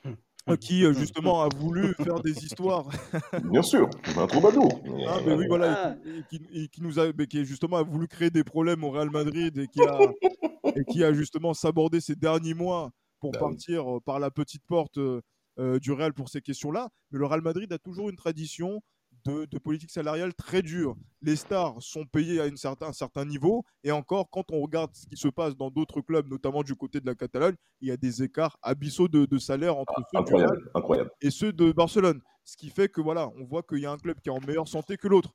[0.47, 2.85] Euh, qui justement a voulu faire des histoires.
[3.51, 4.79] Bien sûr, un troubadour.
[5.07, 8.83] Ah, mais oui, voilà, et qui, nous a, qui justement a voulu créer des problèmes
[8.83, 9.97] au Real Madrid et qui a,
[10.75, 14.99] et qui a justement sabordé ces derniers mois pour bah partir par la petite porte
[14.99, 16.89] euh, du Real pour ces questions-là.
[17.09, 18.81] Mais le Real Madrid a toujours une tradition
[19.25, 20.95] de, politique salariale très dure.
[21.21, 23.63] Les stars sont payées à une certain, un certain niveau.
[23.83, 26.99] Et encore, quand on regarde ce qui se passe dans d'autres clubs, notamment du côté
[26.99, 30.71] de la Catalogne, il y a des écarts abyssaux de, salaire entre ah, ceux incroyable,
[30.73, 31.11] incroyable.
[31.21, 32.21] et ceux de Barcelone.
[32.43, 34.39] Ce qui fait que voilà, on voit qu'il y a un club qui est en
[34.39, 35.33] meilleure santé que l'autre,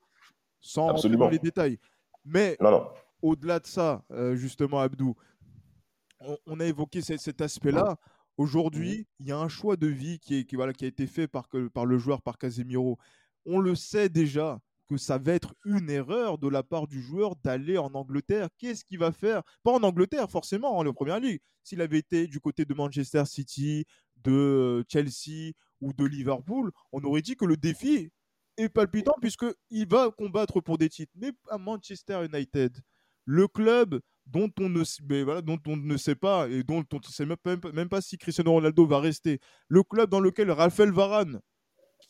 [0.61, 1.29] sans Absolument.
[1.29, 1.79] les détails.
[2.25, 2.57] Mais
[3.21, 5.17] au-delà de ça, euh, justement, Abdou,
[6.47, 7.97] on, a évoqué cet aspect-là.
[8.37, 11.07] Aujourd'hui, il y a un choix de vie qui, est, qui, voilà, qui a été
[11.07, 12.99] fait par, par le joueur, par Casemiro.
[13.47, 17.37] On le sait déjà que ça va être une erreur de la part du joueur
[17.37, 18.49] d'aller en Angleterre.
[18.59, 19.43] Qu'est-ce qu'il va faire?
[19.63, 21.41] Pas en Angleterre, forcément, en Première Ligue.
[21.63, 23.85] S'il avait été du côté de Manchester City,
[24.17, 28.11] de Chelsea ou de Liverpool, on aurait dit que le défi
[28.57, 31.13] est palpitant puisqu'il va combattre pour des titres.
[31.17, 32.77] Mais à Manchester United,
[33.25, 37.03] le club dont on ne, voilà, dont on ne sait pas et dont on ne
[37.11, 40.93] sait même pas, même pas si Cristiano Ronaldo va rester, le club dans lequel Raphaël
[40.93, 41.41] Varane,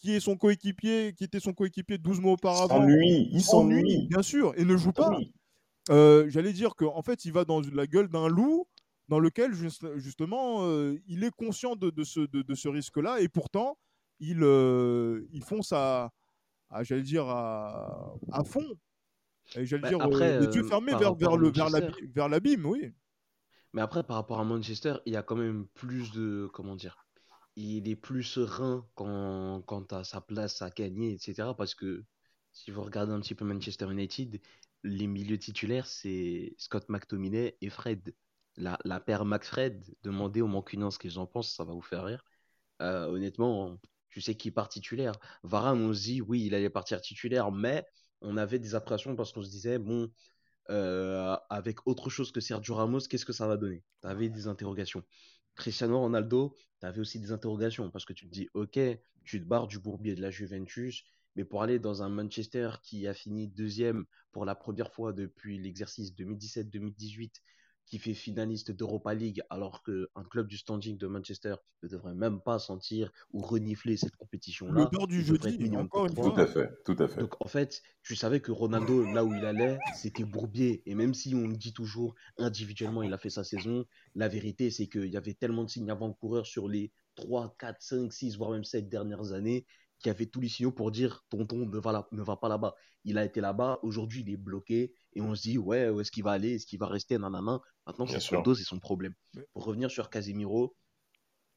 [0.00, 4.54] qui est son coéquipier, qui était son coéquipier 12 mois auparavant, il s'ennuie, bien sûr,
[4.56, 5.16] et ne joue pas.
[5.90, 8.66] Euh, j'allais dire qu'en en fait, il va dans la gueule d'un loup
[9.08, 9.52] dans lequel
[9.96, 13.76] justement euh, il est conscient de, ce, de, ce risque-là et pourtant
[14.20, 16.12] il, euh, il fonce à,
[16.82, 18.64] j'allais dire à, à fond.
[19.56, 21.50] J'allais bah, dire après, les yeux fermés vers, vers, le,
[22.14, 22.92] vers l'abîme, oui.
[23.72, 26.48] Mais après, par rapport à Manchester, il y a quand même plus de.
[26.52, 27.04] Comment dire
[27.62, 31.54] Il est plus serein quand, quand à sa place à gagner, etc.
[31.54, 32.04] Parce que
[32.52, 34.40] si vous regardez un petit peu Manchester United,
[34.82, 38.14] les milieux titulaires, c'est Scott McTominay et Fred.
[38.56, 42.04] La, la paire McFred, demandez aux Mancuniens ce qu'ils en pensent, ça va vous faire
[42.04, 42.24] rire.
[42.82, 45.12] Euh, honnêtement, tu sais qui part titulaire.
[45.42, 47.84] Varane, on se dit, oui, il allait partir titulaire, mais
[48.22, 50.10] on avait des appréhensions parce qu'on se disait, bon,
[50.70, 53.84] euh, avec autre chose que Sergio Ramos, qu'est-ce que ça va donner?
[54.02, 55.04] Tu avais des interrogations.
[55.60, 58.80] Cristiano Ronaldo, tu avais aussi des interrogations parce que tu te dis, ok,
[59.24, 61.04] tu te barres du bourbier de la Juventus,
[61.36, 65.58] mais pour aller dans un Manchester qui a fini deuxième pour la première fois depuis
[65.58, 67.42] l'exercice 2017-2018,
[67.86, 72.40] qui fait finaliste d'Europa League alors qu'un club du standing de Manchester ne devrait même
[72.40, 74.88] pas sentir ou renifler cette compétition-là.
[74.92, 76.30] Le du jeudi, encore une fois.
[76.30, 77.20] Tout à fait, tout à fait.
[77.20, 80.82] Donc en fait, tu savais que Ronaldo, là où il allait, c'était Bourbier.
[80.86, 84.70] Et même si on le dit toujours individuellement, il a fait sa saison, la vérité,
[84.70, 88.50] c'est qu'il y avait tellement de signes avant-coureurs sur les 3, 4, 5, 6, voire
[88.50, 89.66] même 7 dernières années
[90.00, 92.74] qui avait tous les signaux pour dire tonton ne va, ne va pas là-bas.
[93.04, 96.10] Il a été là-bas, aujourd'hui il est bloqué et on se dit ouais, où est-ce
[96.10, 97.60] qu'il va aller, est-ce qu'il va rester, nanana.
[97.86, 99.14] Maintenant c'est son dos, c'est son problème.
[99.52, 100.74] Pour revenir sur Casemiro,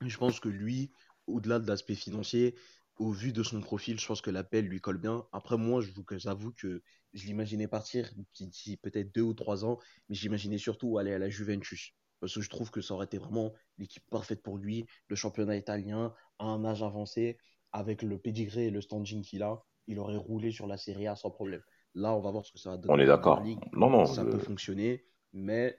[0.01, 0.91] je pense que lui,
[1.27, 2.56] au-delà de l'aspect financier,
[2.97, 5.25] au vu de son profil, je pense que l'appel lui colle bien.
[5.32, 9.79] Après moi, je vous j'avoue que je l'imaginais partir d'ici peut-être deux ou trois ans,
[10.10, 11.93] mais j'imaginais surtout aller à la Juventus.
[12.19, 15.58] Parce que je trouve que ça aurait été vraiment l'équipe parfaite pour lui, le championnat
[15.58, 17.38] italien, à un âge avancé
[17.73, 21.15] avec le pedigree et le standing qu'il a, il aurait roulé sur la Serie A
[21.15, 21.62] sans problème.
[21.95, 22.93] Là, on va voir ce que ça va donner.
[22.93, 23.43] On est d'accord.
[23.73, 24.05] Non, non.
[24.05, 25.77] Ça peut fonctionner, mais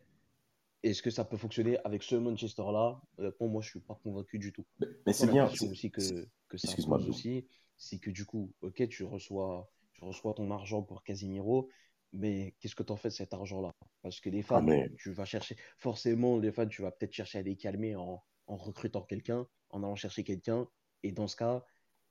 [0.82, 3.00] est-ce que ça peut fonctionner avec ce Manchester-là?
[3.38, 4.66] Pour moi, je suis pas convaincu du tout.
[5.06, 5.46] Mais, c'est bien.
[5.46, 6.00] aussi que,
[6.48, 10.82] que ça pose aussi, c'est que du coup, ok, tu reçois, tu reçois ton argent
[10.82, 11.68] pour Casimiro,
[12.12, 13.72] mais qu'est-ce que tu en fais de cet argent-là?
[14.02, 17.38] Parce que les ah, fans, tu vas chercher, forcément, les fans, tu vas peut-être chercher
[17.38, 20.68] à les calmer en, en recrutant quelqu'un, en allant chercher quelqu'un,
[21.02, 21.64] et dans ce cas,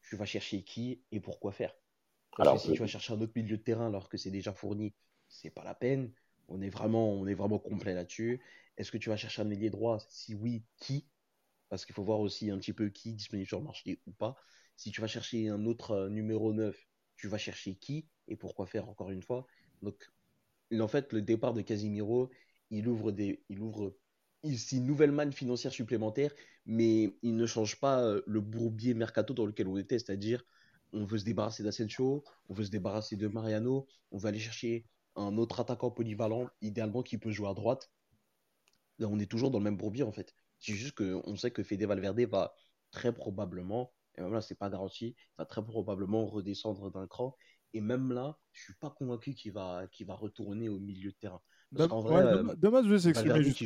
[0.03, 1.75] tu vas chercher qui et pourquoi faire.
[2.39, 4.93] alors, si tu vas chercher un autre milieu de terrain alors que c'est déjà fourni,
[5.27, 6.11] c'est pas la peine.
[6.47, 8.41] On est vraiment, on est vraiment complet là-dessus.
[8.77, 9.99] Est-ce que tu vas chercher un ailier droit?
[10.09, 11.07] Si oui, qui?
[11.69, 14.11] Parce qu'il faut voir aussi un petit peu qui est disponible sur le marché ou
[14.11, 14.35] pas.
[14.75, 16.77] Si tu vas chercher un autre euh, numéro 9,
[17.15, 19.47] tu vas chercher qui et pourquoi faire encore une fois?
[19.81, 20.11] Donc,
[20.77, 22.31] en fait, le départ de Casimiro,
[22.69, 23.95] il ouvre des, il ouvre
[24.43, 26.31] c'est une nouvelle manne financière supplémentaire,
[26.65, 30.43] mais il ne change pas euh, le bourbier mercato dans lequel on était, c'est-à-dire
[30.91, 34.85] on veut se débarrasser d'Asensio, on veut se débarrasser de Mariano, on va aller chercher
[35.15, 37.91] un autre attaquant polyvalent, idéalement qui peut jouer à droite.
[38.99, 40.33] Là, on est toujours dans le même bourbier en fait.
[40.59, 42.53] C'est juste qu'on sait que Fede Valverde va
[42.91, 47.35] très probablement, et même là c'est pas garanti, va très probablement redescendre d'un cran.
[47.73, 51.17] Et même là, je suis pas convaincu qu'il va, qu'il va retourner au milieu de
[51.17, 51.41] terrain.
[51.73, 53.63] Dommage, je vais s'exprimer juste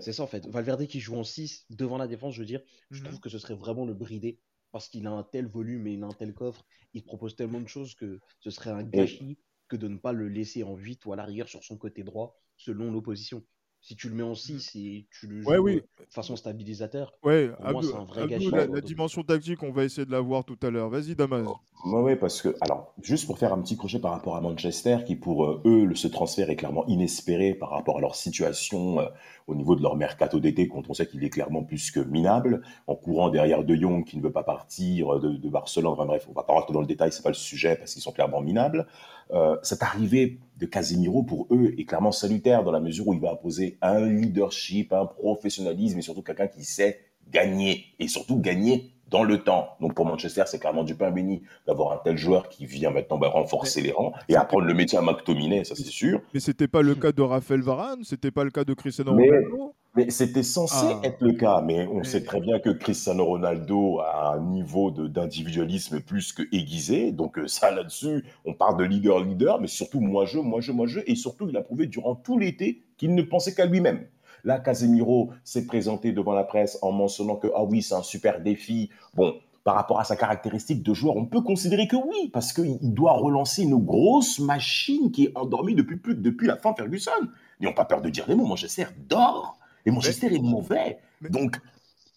[0.00, 0.46] C'est ça en fait.
[0.46, 2.60] Valverde qui joue en 6 devant la défense, je veux dire,
[2.90, 3.06] je mhm.
[3.08, 4.40] trouve que ce serait vraiment le brider
[4.72, 7.60] parce qu'il a un tel volume et il a un tel coffre, il propose tellement
[7.60, 11.06] de choses que ce serait un gâchis que de ne pas le laisser en 8
[11.06, 13.44] ou à la rigueur sur son côté droit selon l'opposition.
[13.86, 17.50] Si tu le mets en 6 et tu le joues de façon stabilisateur, ouais,
[17.82, 18.48] c'est un vrai gâchis.
[18.50, 20.88] La, dimension tactique, on va essayer de la voir tout à l'heure.
[20.88, 21.46] Vas-y, Damas.
[21.84, 25.16] Oui, parce que, alors, juste pour faire un petit crochet par rapport à Manchester, qui
[25.16, 29.04] pour euh, eux, ce transfert est clairement inespéré par rapport à leur situation euh,
[29.48, 32.62] au niveau de leur mercato d'été, quand on sait qu'il est clairement plus que minable,
[32.86, 35.92] en courant derrière De Jong qui ne veut pas partir de, de Barcelone.
[35.92, 38.02] Enfin bref, on va pas rentrer dans le détail, c'est pas le sujet parce qu'ils
[38.02, 38.86] sont clairement minables.
[39.30, 43.20] Euh, cette arrivée de Casemiro pour eux est clairement salutaire dans la mesure où il
[43.20, 48.92] va imposer un leadership, un professionnalisme et surtout quelqu'un qui sait gagner et surtout gagner
[49.08, 49.76] dans le temps.
[49.80, 53.18] Donc pour Manchester, c'est clairement du pain béni d'avoir un tel joueur qui vient maintenant
[53.18, 56.20] bah, renforcer les rangs et apprendre le métier à McTominay, ça c'est sûr.
[56.32, 59.74] Mais c'était pas le cas de Raphaël Varane, c'était pas le cas de Cristiano Ronaldo.
[59.96, 61.00] Mais c'était censé ah.
[61.04, 66.00] être le cas, mais on sait très bien que Cristiano Ronaldo a un niveau d'individualisme
[66.00, 67.12] plus que aiguisé.
[67.12, 70.86] Donc euh, ça là-dessus, on parle de leader-leader, mais surtout moi je, moi je, moi
[70.86, 74.04] je, et surtout il a prouvé durant tout l'été qu'il ne pensait qu'à lui-même.
[74.42, 78.42] Là, Casemiro s'est présenté devant la presse en mentionnant que, ah oui, c'est un super
[78.42, 78.90] défi.
[79.14, 82.92] Bon, par rapport à sa caractéristique de joueur, on peut considérer que oui, parce qu'il
[82.92, 87.10] doit relancer une grosse machine qui est endormie depuis, depuis la fin Ferguson.
[87.58, 90.98] N'ayons pas peur de dire les mots, Manchester dort, et Manchester est mauvais.
[91.30, 91.60] Donc,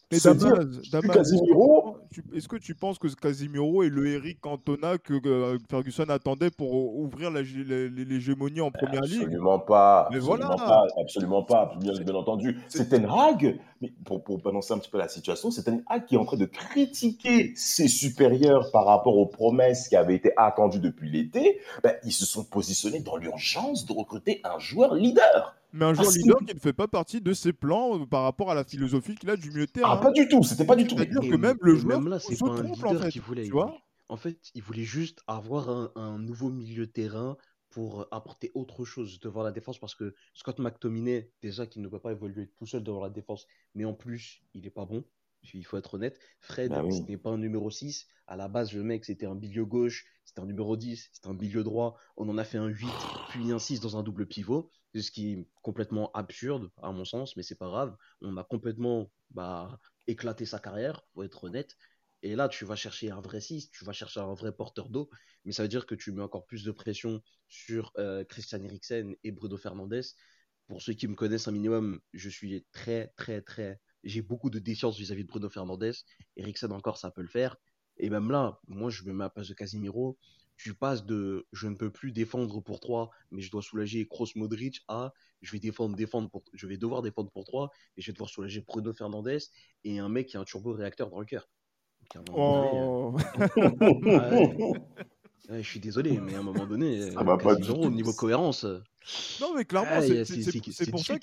[0.09, 1.97] mais Casimiro,
[2.33, 6.73] est-ce que tu penses que Casimiro est le Eric Cantona que euh, Ferguson attendait pour
[6.95, 9.23] ouvrir l'hégémonie en première ligue?
[9.23, 10.07] Absolument pas.
[10.11, 10.65] Mais absolument voilà.
[10.65, 10.87] pas.
[11.01, 11.75] Absolument pas.
[11.81, 12.57] Bien, bien entendu.
[12.69, 16.05] C'est Ten Hag, mais pour, pour annoncer un petit peu la situation, c'est Ten Hag
[16.05, 20.31] qui est en train de critiquer ses supérieurs par rapport aux promesses qui avaient été
[20.37, 21.59] attendues depuis l'été.
[21.83, 25.56] Ben, ils se sont positionnés dans l'urgence de recruter un joueur leader.
[25.73, 28.49] Mais un joueur leader qui ne fait pas partie de ses plans euh, par rapport
[28.51, 29.91] à la philosophie qu'il a du milieu de terrain.
[29.93, 30.95] Ah, pas du tout, c'était pas du tout.
[30.97, 33.17] C'est-à-dire que même le joueur là, se trompe en fait.
[33.19, 33.77] Voulait, tu vois
[34.09, 37.37] en fait, il voulait juste avoir un, un, nouveau milieu de terrain
[37.69, 41.99] pour apporter autre chose devant la défense parce que Scott McTominay, déjà, qui ne peut
[41.99, 45.03] pas évoluer tout seul devant la défense, mais en plus, il n'est pas bon.
[45.53, 46.19] Il faut être honnête.
[46.39, 48.07] Fred, bah ce n'est pas un numéro 6.
[48.27, 51.33] À la base, le mec, c'était un milieu gauche, c'était un numéro 10, c'était un
[51.33, 51.97] milieu droit.
[52.17, 52.87] On en a fait un 8,
[53.29, 54.69] puis un 6 dans un double pivot.
[54.95, 57.95] Ce qui est complètement absurde, à mon sens, mais c'est pas grave.
[58.21, 61.77] On a complètement bah, éclaté sa carrière, faut être honnête.
[62.23, 65.09] Et là, tu vas chercher un vrai 6, tu vas chercher un vrai porteur d'eau,
[65.45, 69.15] mais ça veut dire que tu mets encore plus de pression sur euh, Christian Eriksen
[69.23, 70.01] et Bruno Fernandez.
[70.67, 74.59] Pour ceux qui me connaissent un minimum, je suis très, très, très j'ai beaucoup de
[74.59, 75.91] défiance vis-à-vis de Bruno Fernandez.
[76.35, 77.57] Eriksen encore, ça peut le faire.
[77.97, 80.17] Et même là, moi, je me mets à la place de Casimiro.
[80.55, 84.27] Tu passes de je ne peux plus défendre pour 3, mais je dois soulager Kroos
[84.35, 88.07] Modric à je vais défendre, défendre pour, je vais devoir défendre pour 3 et je
[88.07, 89.37] vais devoir soulager Bruno Fernandez
[89.83, 91.47] et un mec qui a un turbo réacteur dans le cœur.
[92.35, 93.15] Oh.
[95.49, 98.65] je suis désolé, mais à un moment donné, ça va pas au niveau cohérence.
[99.39, 101.15] Non, mais clairement, c'est pour, ça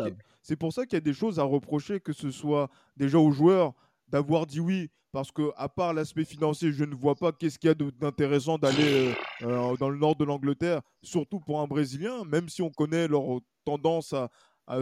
[0.43, 3.31] c'est pour ça qu'il y a des choses à reprocher, que ce soit déjà aux
[3.31, 3.75] joueurs
[4.09, 7.69] d'avoir dit oui, parce que à part l'aspect financier, je ne vois pas qu'est-ce qu'il
[7.69, 12.25] y a d'intéressant d'aller euh, euh, dans le nord de l'Angleterre, surtout pour un Brésilien,
[12.25, 13.23] même si on connaît leur
[13.65, 14.29] tendance à,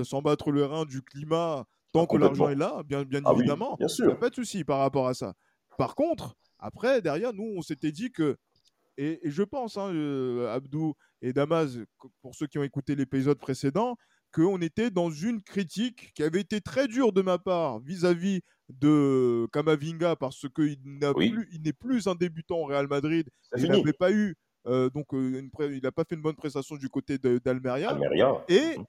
[0.05, 3.77] s'en battre le rein du climat tant que l'argent est là, bien, bien ah évidemment.
[3.77, 4.13] bien sûr.
[4.13, 5.35] A pas de souci par rapport à ça.
[5.77, 8.39] Par contre, après, derrière, nous, on s'était dit que
[8.97, 11.79] et, je pense, hein, euh, Abdou et Damas,
[12.21, 13.97] pour ceux qui ont écouté l'épisode précédent,
[14.33, 19.47] qu'on était dans une critique qui avait été très dure de ma part vis-à-vis de
[19.53, 23.29] Kamavinga parce qu'il n'est plus un débutant au Real Madrid.
[23.57, 24.35] Il n'avait pas eu
[24.67, 27.99] euh, donc euh, il n'a pas fait une bonne prestation du côté d'Almeria.
[28.49, 28.85] Et mmh.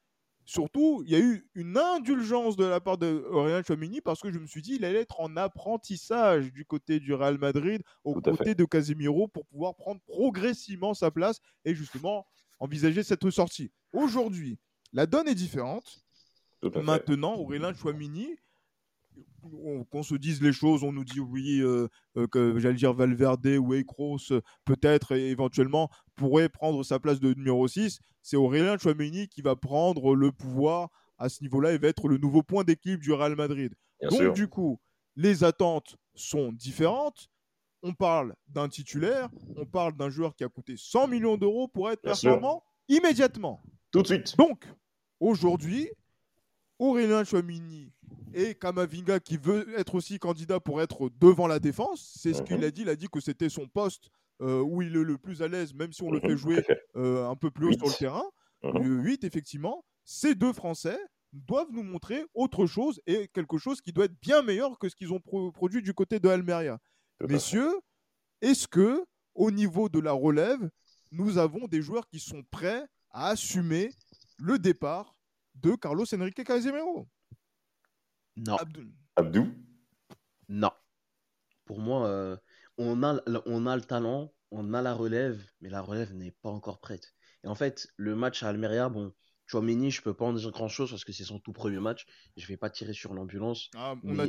[0.45, 4.31] Surtout, il y a eu une indulgence de la part de Aurélien Chouamini parce que
[4.31, 8.15] je me suis dit il allait être en apprentissage du côté du Real Madrid, au
[8.15, 12.27] côté de Casemiro, pour pouvoir prendre progressivement sa place et justement
[12.59, 13.71] envisager cette sortie.
[13.93, 14.59] Aujourd'hui,
[14.91, 16.03] la donne est différente.
[16.75, 18.37] Maintenant, Aurélien Chouamini
[19.89, 23.45] qu'on se dise les choses, on nous dit oui, euh, euh, que j'allais dire Valverde
[23.59, 24.17] ou Ekros
[24.65, 27.99] peut-être éventuellement pourrait prendre sa place de numéro 6.
[28.21, 32.17] C'est Aurélien Chouameni qui va prendre le pouvoir à ce niveau-là et va être le
[32.17, 33.73] nouveau point d'équilibre du Real Madrid.
[34.09, 34.79] Donc du coup,
[35.15, 37.29] les attentes sont différentes.
[37.81, 41.91] On parle d'un titulaire, on parle d'un joueur qui a coûté 100 millions d'euros pour
[41.91, 43.61] être performant immédiatement.
[43.91, 44.37] Tout de suite.
[44.37, 44.65] Donc,
[45.19, 45.89] aujourd'hui,
[46.79, 47.91] Aurélien Chouamini
[48.33, 52.13] et Kamavinga qui veut être aussi candidat pour être devant la défense.
[52.17, 52.63] C'est ce qu'il mhm.
[52.63, 52.81] a dit.
[52.81, 54.09] Il a dit que c'était son poste
[54.41, 56.65] euh, où il est le plus à l'aise, même si on le fait mhm, jouer
[56.95, 58.23] euh, un peu plus haut sur le terrain.
[58.63, 58.73] 8,
[59.23, 59.27] mhm.
[59.27, 59.85] effectivement.
[60.05, 60.97] Ces deux Français
[61.31, 64.95] doivent nous montrer autre chose et quelque chose qui doit être bien meilleur que ce
[64.95, 66.79] qu'ils ont produit du côté de Almeria.
[67.27, 67.73] Messieurs,
[68.41, 70.69] est-ce que au niveau de la relève,
[71.11, 73.91] nous avons des joueurs qui sont prêts à assumer
[74.37, 75.15] le départ
[75.55, 77.07] de Carlos Enrique Casemiro?
[78.37, 78.57] Non.
[79.15, 79.47] Abdou?
[80.49, 80.71] Non.
[81.65, 82.37] Pour moi, euh,
[82.77, 86.49] on, a, on a le talent, on a la relève, mais la relève n'est pas
[86.49, 87.13] encore prête.
[87.43, 89.13] Et en fait, le match à Almeria, bon,
[89.45, 92.05] Chouameni, je peux pas en dire grand chose parce que c'est son tout premier match.
[92.37, 93.69] Je vais pas tirer sur l'ambulance.
[93.75, 94.27] Ah, on, a,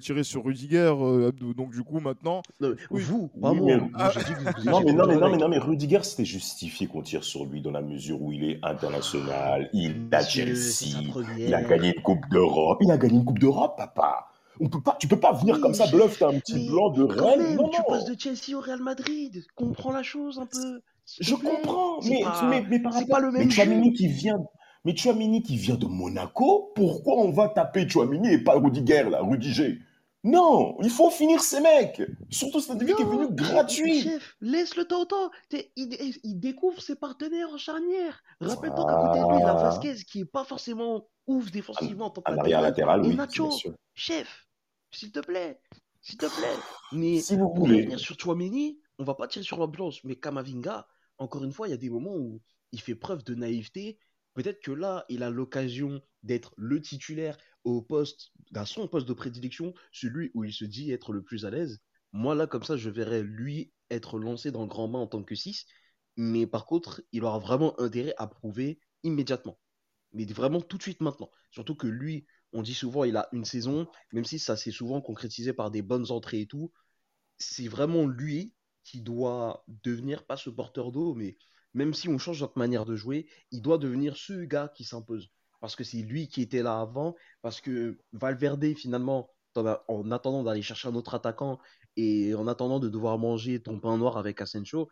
[0.00, 1.54] tiré, sur Rudiger, euh, Abdou.
[1.54, 2.42] Donc du coup maintenant.
[2.90, 3.76] Vous, pas moi.
[3.76, 7.62] non, mais, non, mais, non, mais, non, mais Rudiger, c'était justifié qu'on tire sur lui
[7.62, 9.70] dans la mesure où il est international.
[9.72, 11.00] Il a Chelsea.
[11.38, 12.78] Il a gagné une Coupe d'Europe.
[12.82, 14.28] Il a gagné une Coupe d'Europe, papa.
[14.60, 17.02] On peut pas, tu peux pas venir comme ça, bluff, t'as un petit blanc de
[17.02, 17.58] Rennes.
[17.72, 19.44] tu passes de Chelsea au Real Madrid.
[19.54, 20.80] Comprends la chose un peu.
[21.20, 24.38] Je comprends, mais, mais, mais, par rapport, pas le même mais qui vient,
[24.84, 29.20] mais Chouamini qui vient de Monaco, pourquoi on va taper Chouamini et pas Rudiger, là,
[29.20, 29.80] Rudiger
[30.22, 32.02] Non, il faut finir ces mecs.
[32.30, 34.02] Surtout cet individu qui est venu gratuit.
[34.02, 35.30] Chef, laisse le temps au temps.
[35.76, 38.22] Il, il, découvre ses partenaires en charnière.
[38.40, 42.12] Rappelle-toi qu'à côté de lui, il a Vasquez qui est pas forcément ouf défensivement.
[42.24, 43.16] En arrière latéral, oui.
[43.16, 43.50] Nacho,
[43.94, 44.46] chef,
[44.92, 45.60] s'il te plaît.
[46.00, 46.56] S'il te plaît.
[46.92, 47.78] Mais si vous pour voulez.
[47.78, 50.04] revenir sur Chouameni, on va pas tirer sur l'ambulance.
[50.04, 50.86] Mais Kamavinga,
[51.18, 52.40] encore une fois, il y a des moments où
[52.72, 53.98] il fait preuve de naïveté.
[54.34, 59.14] Peut-être que là, il a l'occasion d'être le titulaire au poste, à son poste de
[59.14, 61.80] prédilection, celui où il se dit être le plus à l'aise.
[62.12, 65.22] Moi, là, comme ça, je verrais lui être lancé dans le grand bain en tant
[65.22, 65.66] que 6.
[66.16, 69.58] Mais par contre, il aura vraiment intérêt à prouver immédiatement.
[70.12, 71.30] Mais vraiment tout de suite maintenant.
[71.50, 75.00] Surtout que lui, on dit souvent, il a une saison, même si ça s'est souvent
[75.00, 76.72] concrétisé par des bonnes entrées et tout.
[77.38, 78.54] C'est vraiment lui
[78.86, 81.36] qui doit devenir, pas ce porteur d'eau, mais
[81.74, 85.28] même si on change notre manière de jouer, il doit devenir ce gars qui s'impose.
[85.60, 90.62] Parce que c'est lui qui était là avant, parce que Valverde, finalement, en attendant d'aller
[90.62, 91.58] chercher un autre attaquant
[91.96, 94.88] et en attendant de devoir manger ton pain noir avec Asensio,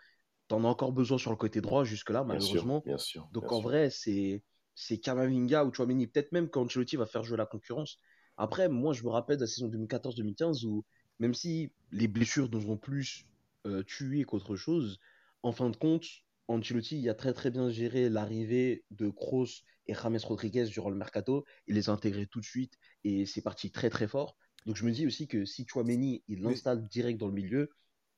[0.48, 2.82] t'en as encore besoin sur le côté droit jusque-là, malheureusement.
[2.84, 3.68] Bien sûr, bien sûr, Donc bien en sûr.
[3.68, 4.42] vrai, c'est
[4.74, 8.00] c'est Kamavinga ou Chouameni, peut-être même quand Ancelotti va faire jouer la concurrence.
[8.36, 10.84] Après, moi, je me rappelle de la saison 2014-2015 où,
[11.20, 13.24] même si les blessures nous ont plus
[13.66, 14.98] euh, tués qu'autre chose,
[15.42, 16.04] en fin de compte,
[16.48, 21.44] Ancelotti a très très bien géré l'arrivée de Kroos et James Rodriguez durant le mercato.
[21.66, 24.36] Il les a intégrés tout de suite et c'est parti très très fort.
[24.66, 27.70] Donc je me dis aussi que si Chouameni, il Mais- l'installe direct dans le milieu,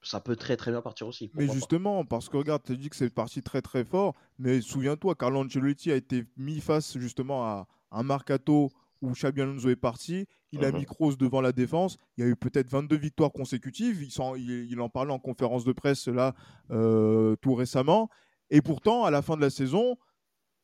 [0.02, 1.30] ça peut très très bien partir aussi.
[1.34, 1.52] Mais pas.
[1.52, 5.40] justement, parce que regarde, tu dit que c'est parti très très fort, mais souviens-toi, Carlo
[5.40, 8.70] Ancelotti a été mis face justement à un mercato
[9.06, 10.78] où Xabi Alonso est parti, il a Mhm.
[10.78, 14.34] mis Kroos devant la défense, il y a eu peut-être 22 victoires consécutives, il, s'en-
[14.34, 16.34] il- il en parlait en conférence de presse là
[16.70, 18.08] euh, tout récemment,
[18.50, 19.96] et pourtant à la fin de la saison,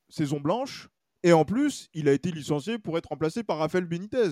[0.08, 0.88] saison blanche,
[1.22, 4.30] et en plus, il a été licencié pour être remplacé par Rafael Benitez.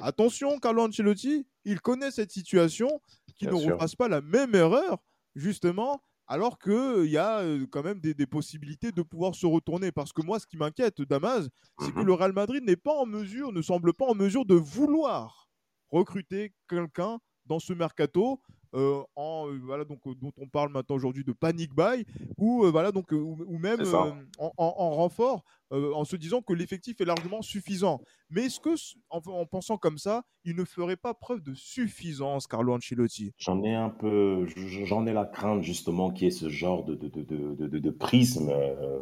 [0.00, 3.00] Attention, Carlo Ancelotti, il connaît cette situation,
[3.36, 3.74] qu'il ne sûr.
[3.74, 4.98] refasse pas la même erreur,
[5.36, 9.92] justement, alors qu'il y a euh, quand même des, des possibilités de pouvoir se retourner.
[9.92, 11.48] Parce que moi, ce qui m'inquiète, Damas,
[11.80, 14.54] c'est que le Real Madrid n'est pas en mesure, ne semble pas en mesure de
[14.54, 15.48] vouloir
[15.90, 18.40] recruter quelqu'un dans ce mercato.
[18.74, 22.06] euh, en, euh, voilà, donc, euh, dont on parle maintenant aujourd'hui de panic buy
[22.38, 26.42] ou, euh, voilà, donc, euh, ou, ou même euh, en renfort euh, en se disant
[26.42, 28.00] que l'effectif est largement suffisant.
[28.30, 28.74] Mais est-ce que,
[29.10, 33.32] en, en pensant comme ça, il ne ferait pas preuve de suffisance, Carlo Ancelotti?
[33.38, 34.46] J'en ai un peu,
[34.84, 37.90] j'en ai la crainte justement qu'il y ait ce genre de, de, de, de, de,
[37.90, 39.00] prisme euh,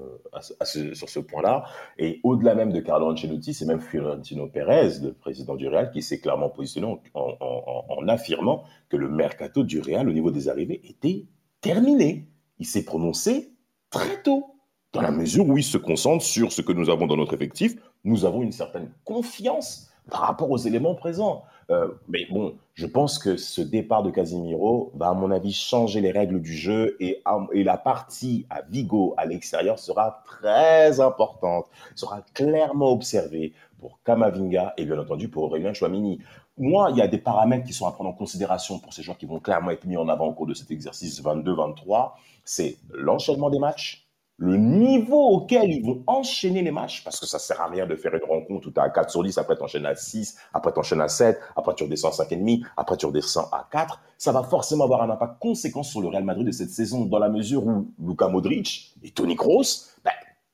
[0.94, 1.64] sur ce point-là.
[1.98, 6.02] Et au-delà même de Carlo Ancelotti, c'est même Florentino Pérez, le président du Real, qui
[6.02, 11.26] s'est clairement positionné en affirmant que le mercato du Real au niveau des arrivées était
[11.60, 12.28] terminé.
[12.58, 13.54] Il s'est prononcé
[13.90, 14.59] très tôt,
[14.92, 17.76] dans la mesure où il se concentre sur ce que nous avons dans notre effectif.
[18.04, 21.44] Nous avons une certaine confiance par rapport aux éléments présents.
[21.70, 26.00] Euh, mais bon, je pense que ce départ de Casemiro va, à mon avis, changer
[26.00, 27.22] les règles du jeu et,
[27.52, 34.74] et la partie à Vigo, à l'extérieur, sera très importante, sera clairement observée pour Kamavinga
[34.76, 36.18] et bien entendu pour Aurélien Chouamini.
[36.58, 39.16] Moi, il y a des paramètres qui sont à prendre en considération pour ces joueurs
[39.16, 42.12] qui vont clairement être mis en avant au cours de cet exercice 22-23.
[42.44, 44.09] C'est l'enchaînement des matchs,
[44.40, 47.94] le niveau auquel ils vont enchaîner les matchs, parce que ça sert à rien de
[47.94, 50.72] faire une rencontre où tu as 4 sur 10, après tu enchaînes à 6, après
[50.72, 54.00] tu enchaînes à 7, après tu redescends à 5,5, après tu redescends à 4.
[54.16, 57.18] Ça va forcément avoir un impact conséquent sur le Real Madrid de cette saison, dans
[57.18, 60.10] la mesure où Luka Modric et Toni Kroos ben,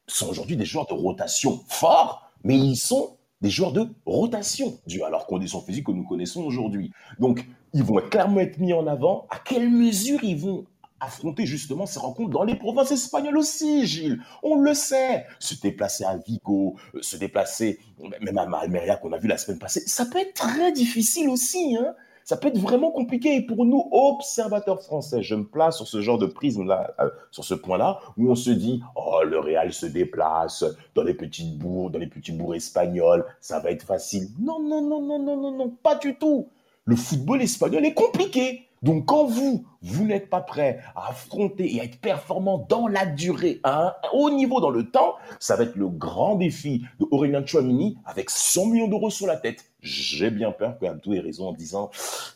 [0.08, 5.04] sont aujourd'hui des joueurs de rotation forts, mais ils sont des joueurs de rotation, dû
[5.04, 6.90] à leurs conditions physiques que nous connaissons aujourd'hui.
[7.20, 9.26] Donc, ils vont clairement être mis en avant.
[9.30, 10.64] À quelle mesure ils vont
[11.00, 14.20] affronter justement ces rencontres dans les provinces espagnoles aussi, Gilles.
[14.42, 15.26] On le sait.
[15.38, 17.78] Se déplacer à Vigo, euh, se déplacer
[18.20, 21.76] même à Almeria qu'on a vu la semaine passée, ça peut être très difficile aussi.
[21.76, 21.94] Hein
[22.26, 23.36] ça peut être vraiment compliqué.
[23.36, 27.44] Et pour nous, observateurs français, je me place sur ce genre de prisme-là, euh, sur
[27.44, 30.64] ce point-là, où on se dit, oh, le Real se déplace
[30.96, 34.26] dans les petites bourgs, dans les petits bourgs espagnols, ça va être facile.
[34.40, 36.48] Non, non, non, non, non, non, non, pas du tout.
[36.84, 38.65] Le football espagnol est compliqué.
[38.82, 43.06] Donc quand vous, vous n'êtes pas prêt à affronter et à être performant dans la
[43.06, 47.06] durée, à un haut niveau dans le temps, ça va être le grand défi de
[47.10, 49.64] Aurélien Chouamini avec 100 millions d'euros sur la tête.
[49.80, 51.90] J'ai bien peur que Abdou ait raison en disant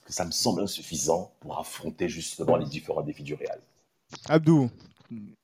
[0.04, 3.60] que ça me semble insuffisant pour affronter justement les différents défis du Real.
[4.28, 4.70] Abdou,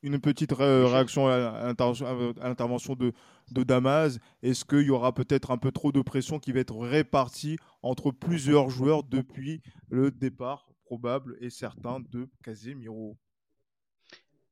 [0.02, 3.12] une petite ré réaction à l'intervention de,
[3.50, 4.18] de Damas.
[4.42, 8.10] Est-ce qu'il y aura peut-être un peu trop de pression qui va être répartie entre
[8.10, 13.18] plusieurs joueurs depuis le départ probable et certain de Casemiro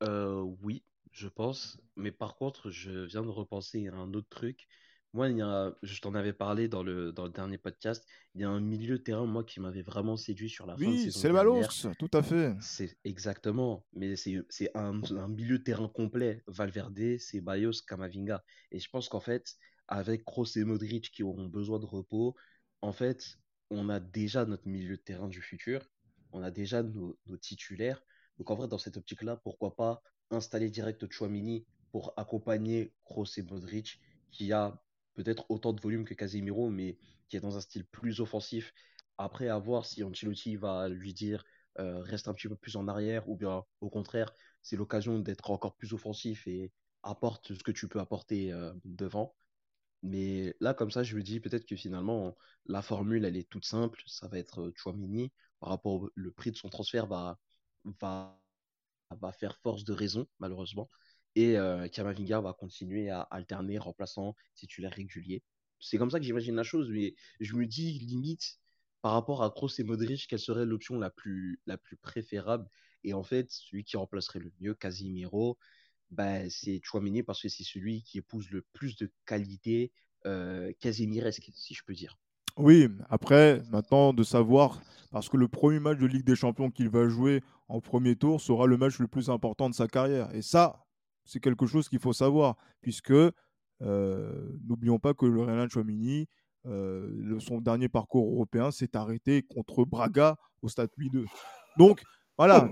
[0.03, 1.79] euh, Oui, je pense.
[1.95, 4.67] Mais par contre, je viens de repenser à un autre truc.
[5.13, 8.05] Moi, il y a, je t'en avais parlé dans le, dans le dernier podcast.
[8.33, 10.85] Il y a un milieu de terrain, moi, qui m'avait vraiment séduit sur la oui,
[10.85, 11.19] fin de saison.
[11.21, 12.53] c'est le Balos, tout à fait.
[12.59, 13.85] C'est exactement.
[13.93, 14.43] Mais c'est
[14.75, 16.43] un, un, milieu de terrain complet.
[16.47, 18.43] Valverde, c'est Bayos, Camavinga.
[18.73, 19.55] Et je pense qu'en fait,
[19.87, 22.35] avec Kroos et Modric qui auront besoin de repos,
[22.81, 25.89] en fait, on a déjà notre milieu de terrain du futur,
[26.35, 28.03] on a déjà nos, titulaires.
[28.37, 33.43] Donc en vrai, dans cette optique-là, pourquoi pas installer direct Chouamini pour accompagner Kroos et
[33.43, 34.81] Modric, qui a
[35.13, 36.97] peut-être autant de volume que Casemiro, mais
[37.29, 38.73] qui est dans un style plus offensif.
[39.17, 41.45] Après, à voir si Ancelotti va lui dire
[41.79, 45.51] euh, reste un petit peu plus en arrière, ou bien au contraire, c'est l'occasion d'être
[45.51, 46.73] encore plus offensif et
[47.03, 49.35] apporte ce que tu peux apporter euh, devant.
[50.03, 52.35] Mais là, comme ça, je me dis peut-être que finalement,
[52.67, 54.01] la formule, elle est toute simple.
[54.05, 55.31] Ça va être euh, Chouamini.
[55.65, 57.39] Rapport au le prix de son transfert, va,
[58.01, 58.39] va,
[59.11, 60.89] va faire force de raison, malheureusement.
[61.35, 65.43] Et euh, Kamavinga va continuer à alterner remplaçant titulaire régulier.
[65.79, 66.89] C'est comme ça que j'imagine la chose.
[66.91, 68.59] Mais je me dis, limite,
[69.01, 72.69] par rapport à Kroos et Modric, quelle serait l'option la plus, la plus préférable?
[73.03, 75.57] Et en fait, celui qui remplacerait le mieux Casimiro,
[76.11, 79.91] bah, c'est Chouamini parce que c'est celui qui épouse le plus de qualité
[80.25, 82.17] euh, casimiresque, si je peux dire.
[82.57, 84.81] Oui, après, maintenant de savoir,
[85.11, 88.39] parce que le premier match de Ligue des Champions qu'il va jouer en premier tour
[88.39, 90.33] sera le match le plus important de sa carrière.
[90.33, 90.85] Et ça,
[91.25, 93.31] c'est quelque chose qu'il faut savoir, puisque euh,
[94.65, 96.27] n'oublions pas que le Renan Chouamini,
[96.65, 101.25] euh, son dernier parcours européen s'est arrêté contre Braga au Stade Louis II.
[101.77, 102.03] Donc,
[102.37, 102.69] voilà.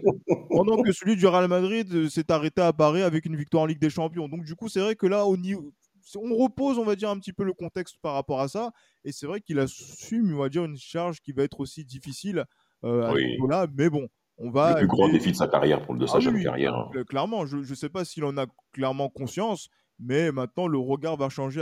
[0.50, 3.66] Pendant que celui du Real Madrid euh, s'est arrêté à Paris avec une victoire en
[3.66, 4.28] Ligue des Champions.
[4.30, 5.74] Donc, du coup, c'est vrai que là, au niveau,
[6.16, 8.72] on repose, on va dire, un petit peu le contexte par rapport à ça.
[9.04, 12.46] Et c'est vrai qu'il assume, on va dire, une charge qui va être aussi difficile
[12.84, 14.74] euh, à ce là Mais bon, on va.
[14.74, 16.76] Le plus grand défi de sa carrière, pour le de sa ah carrière.
[16.76, 16.92] Hein.
[17.08, 21.30] Clairement, je ne sais pas s'il en a clairement conscience, mais maintenant, le regard va
[21.30, 21.62] changer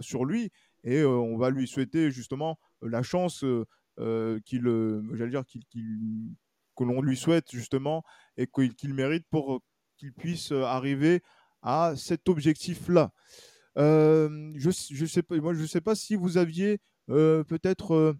[0.00, 0.50] sur lui.
[0.84, 3.44] Et euh, on va lui souhaiter justement la chance
[4.44, 5.62] qu'il, j'allais dire, qu'il
[6.76, 8.04] que l'on lui souhaite justement
[8.36, 9.62] et qu'il mérite pour
[9.96, 11.22] qu'il puisse arriver
[11.66, 13.10] à cet objectif-là.
[13.76, 16.78] Euh, je ne sais, pas, je si vous aviez
[17.10, 18.14] euh, peut-être euh,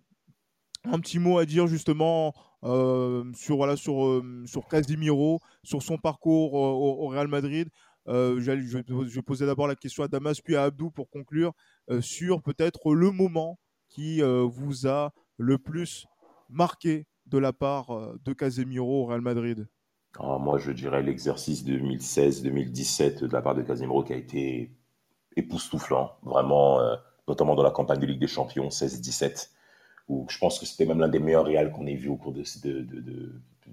[0.85, 7.69] un petit mot à dire justement sur, voilà, sur, sur son parcours au, Real Madrid.
[8.09, 11.53] je, je, vais poser d'abord la question à Damas puis à Abdou pour conclure
[12.01, 16.07] sur peut-être le moment qui vous a le plus
[16.49, 19.69] marqué de la part de Casemiro au Real Madrid
[20.21, 24.71] Moi, je dirais l'exercice 2016-2017 de la part de Casemiro qui a été
[25.37, 26.97] époustouflant, vraiment, euh,
[27.29, 29.51] notamment dans la campagne de Ligue des Champions 16-17,
[30.09, 32.33] où je pense que c'était même l'un des meilleurs Real qu'on ait vu au cours
[32.33, 32.43] de,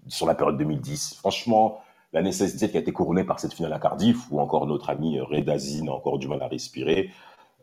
[0.08, 1.16] sur la période 2010.
[1.16, 1.82] Franchement,
[2.12, 5.20] l'année 16-17 qui a été couronnée par cette finale à Cardiff, où encore notre ami
[5.20, 7.12] Redazine a encore du mal à respirer.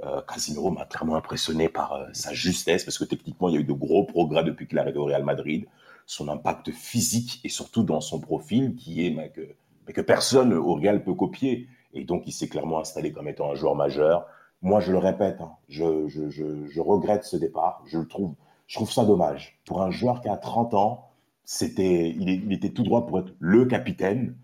[0.03, 3.61] Euh, Casimiro m'a clairement impressionné par euh, sa justesse, parce que techniquement, il y a
[3.61, 5.67] eu de gros progrès depuis qu'il est arrivé au Real Madrid.
[6.07, 11.05] Son impact physique et surtout dans son profil, qui est mais que, personne au Real
[11.05, 11.69] peut copier.
[11.93, 14.27] Et donc, il s'est clairement installé comme étant un joueur majeur.
[14.63, 17.83] Moi, je le répète, hein, je, regrette ce départ.
[17.87, 18.35] Je, le trouve,
[18.69, 19.59] ça dommage.
[19.67, 21.11] Pour un joueur qui a 30 ans,
[21.61, 24.37] il, était tout droit pour être le capitaine.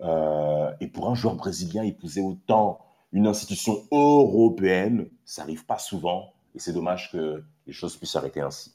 [0.00, 2.78] Euh, et pour un joueur brésilien, il posait autant
[3.12, 8.40] une institution européenne, ça n'arrive pas souvent et c'est dommage que les choses puissent s'arrêter
[8.40, 8.74] ainsi,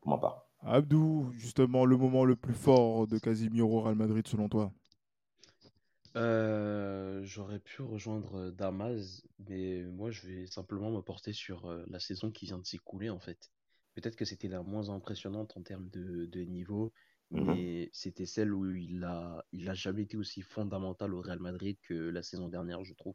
[0.00, 0.46] pour ma part.
[0.62, 4.72] Abdou, justement, le moment le plus fort de Casimiro Real Madrid selon toi?
[6.16, 12.00] Euh, J'aurais pu rejoindre Damas, mais moi je vais simplement me porter sur euh, la
[12.00, 13.50] saison qui vient de s'écouler en fait.
[13.94, 16.92] Peut-être que c'était la moins impressionnante en termes de, niveau,
[17.30, 17.44] mhm.
[17.44, 21.76] mais c'était celle où il a, il a jamais été aussi fondamental au Real Madrid
[21.82, 23.14] que la saison dernière, je trouve.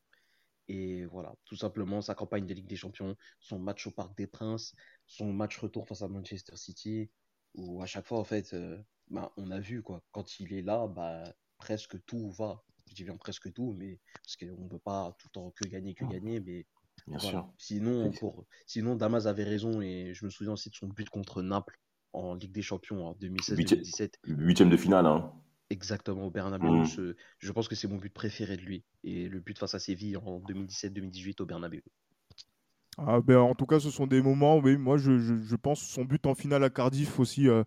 [0.68, 4.28] Et voilà, tout simplement sa campagne de Ligue des Champions, son match au Parc des
[4.28, 4.74] Princes,
[5.08, 7.10] son match retour face à Manchester City,
[7.56, 8.78] où à chaque fois, en fait, euh,
[9.10, 11.24] bah, on a vu, quoi, quand il est là, bah,
[11.58, 12.64] presque tout va.
[12.88, 15.68] Je dis bien presque tout, mais parce qu'on ne peut pas tout le temps que
[15.68, 16.12] gagner, que ah.
[16.12, 16.66] gagner, mais
[17.08, 17.52] voilà.
[17.58, 21.42] Sinon, pour, sinon, Damas avait raison, et je me souviens aussi de son but contre
[21.42, 21.80] Naples
[22.14, 24.14] en Ligue des Champions en 2016-2017.
[24.26, 25.34] Huitième de finale, hein.
[25.74, 26.70] Exactement, au Bernabeu.
[26.70, 27.16] Mmh.
[27.40, 28.84] Je, pense que c'est mon but préféré de lui.
[29.04, 31.82] Et le but face à Séville en 2017-2018 au Bernabeu.
[33.00, 36.06] Ah ben, en tout cas, ce sont des moments, oui, moi je, je, pense son
[36.06, 37.64] but en finale à Cardiff aussi euh, euh,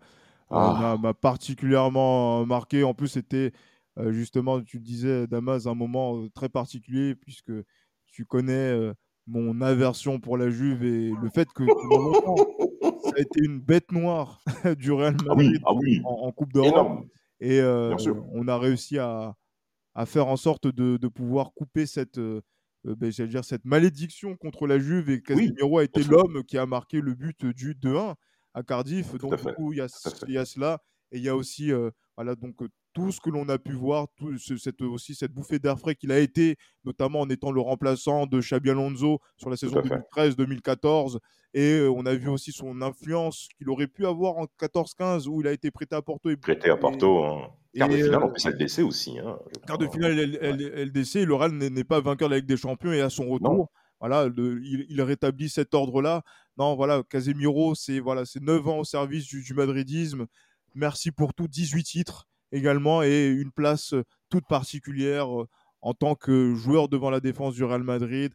[0.51, 0.95] ah.
[1.01, 2.85] m'a particulièrement marqué.
[2.85, 3.51] En plus, c'était
[3.99, 7.51] euh, justement, tu le disais, Damas, un moment très particulier puisque
[8.05, 8.73] tu connais
[9.27, 14.41] mon aversion pour la Juve et le fait que ça a été une bête noire
[14.77, 15.73] du Real ah Madrid ah
[16.05, 17.05] En, en, Coupe d'Europe.
[17.39, 17.95] Et euh,
[18.31, 19.35] on a réussi à,
[20.05, 22.41] faire en sorte de, pouvoir couper cette, euh,
[22.85, 25.09] euh, ben, dire, cette malédiction contre la Juve.
[25.09, 28.15] Et Casemiro a été l'homme qui a marqué le but du 2-1
[28.53, 29.15] à Cardiff.
[29.17, 29.87] donc, du coup, il y, a,
[30.45, 30.81] cela.
[31.11, 31.71] Et il y a aussi
[32.15, 32.55] voilà, donc,
[32.97, 36.11] tout ce que l'on a pu voir, tout cette, aussi cette bouffée d'air frais qu'il
[36.11, 41.19] a été, notamment en étant le remplaçant de Xabi Alonso sur la saison 2013-2014.
[41.53, 45.47] Et on a vu aussi son influence qu'il aurait pu avoir en 14-15 où il
[45.47, 46.31] a été prêté à Porto.
[46.31, 47.23] Et, prêté à Porto.
[47.23, 47.51] Hein.
[47.75, 49.19] Quart de finale, en plus, LDC aussi.
[49.19, 49.37] Hein,
[49.67, 51.23] quart de finale, LDC.
[51.23, 53.69] Le Real n'est pas vainqueur de la Ligue des Champions et à son retour.
[53.99, 56.23] Voilà, il, rétablit cet ordre-là.
[56.57, 60.25] Non, voilà, Casemiro, c'est voilà, 9 ans au service du, du madridisme.
[60.73, 63.93] Merci pour tout, 18 titres également et une place
[64.29, 65.27] toute particulière
[65.81, 68.33] en tant que joueur devant la défense du Real Madrid,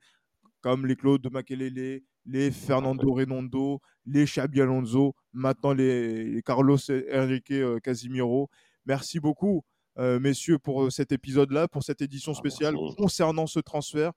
[0.61, 6.79] comme les Claude de Makelele, les Fernando Redondo, les Xabi Alonso, maintenant les, Carlos
[7.13, 7.53] Enrique
[7.83, 8.49] Casimiro.
[8.87, 9.65] Merci beaucoup,
[9.99, 14.13] messieurs, pour cet épisode-là, pour cette édition ah, spéciale concernant ce transfert.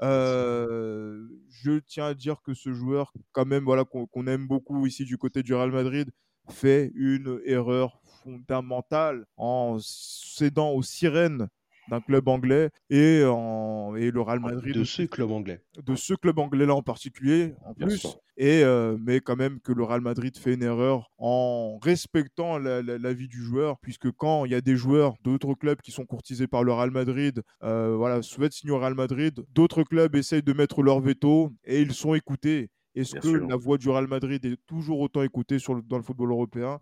[0.00, 5.18] je tiens à dire que ce joueur, quand même, voilà, qu'on aime beaucoup ici du
[5.18, 6.10] côté du Real Madrid,
[6.48, 11.48] fait une erreur fondamentale en cédant aux sirènes
[11.88, 14.74] d'un club anglais et, en, et le Real ah, Madrid.
[14.74, 15.60] De ce club anglais.
[15.84, 18.06] De ce club anglais-là en particulier, en plus.
[18.36, 23.12] Et, euh, mais quand même que le Real Madrid fait une erreur en respectant la,
[23.12, 26.46] vie du joueur, puisque quand il y a des joueurs d'autres clubs qui sont courtisés
[26.46, 30.52] par le Real Madrid, euh, voilà, souhaitent signer au Real Madrid, d'autres clubs essayent de
[30.52, 32.70] mettre leur veto et ils sont écoutés.
[32.94, 36.30] Est-ce que la voix du Real Madrid est toujours autant écoutée sur dans le football
[36.30, 36.78] européen?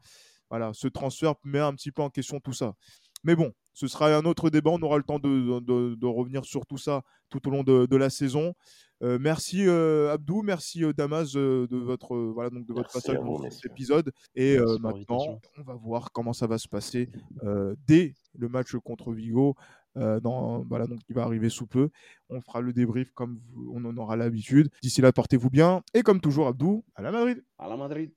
[0.51, 2.75] Voilà, ce transfert met un petit peu en question tout ça.
[3.25, 4.71] Mais bon, ce sera un autre débat.
[4.71, 8.55] On aura le temps de, revenir sur tout ça tout au long de, la saison.
[9.03, 13.51] Euh, merci euh, Abdou, merci euh, Damas de votre voilà donc de votre passage dans
[13.51, 14.13] cet épisode.
[14.35, 17.09] Et maintenant, on va voir comment ça va se passer
[17.87, 19.55] dès le match contre Vigo.
[19.95, 21.91] dans, voilà, donc qui va arriver sous peu.
[22.29, 23.41] On fera le débrief comme
[23.73, 24.71] on en aura l'habitude.
[24.83, 25.83] D'ici là, portez-vous bien.
[25.95, 27.43] Et comme toujours, Abdou, à la Madrid.
[27.59, 28.13] À la Madrid.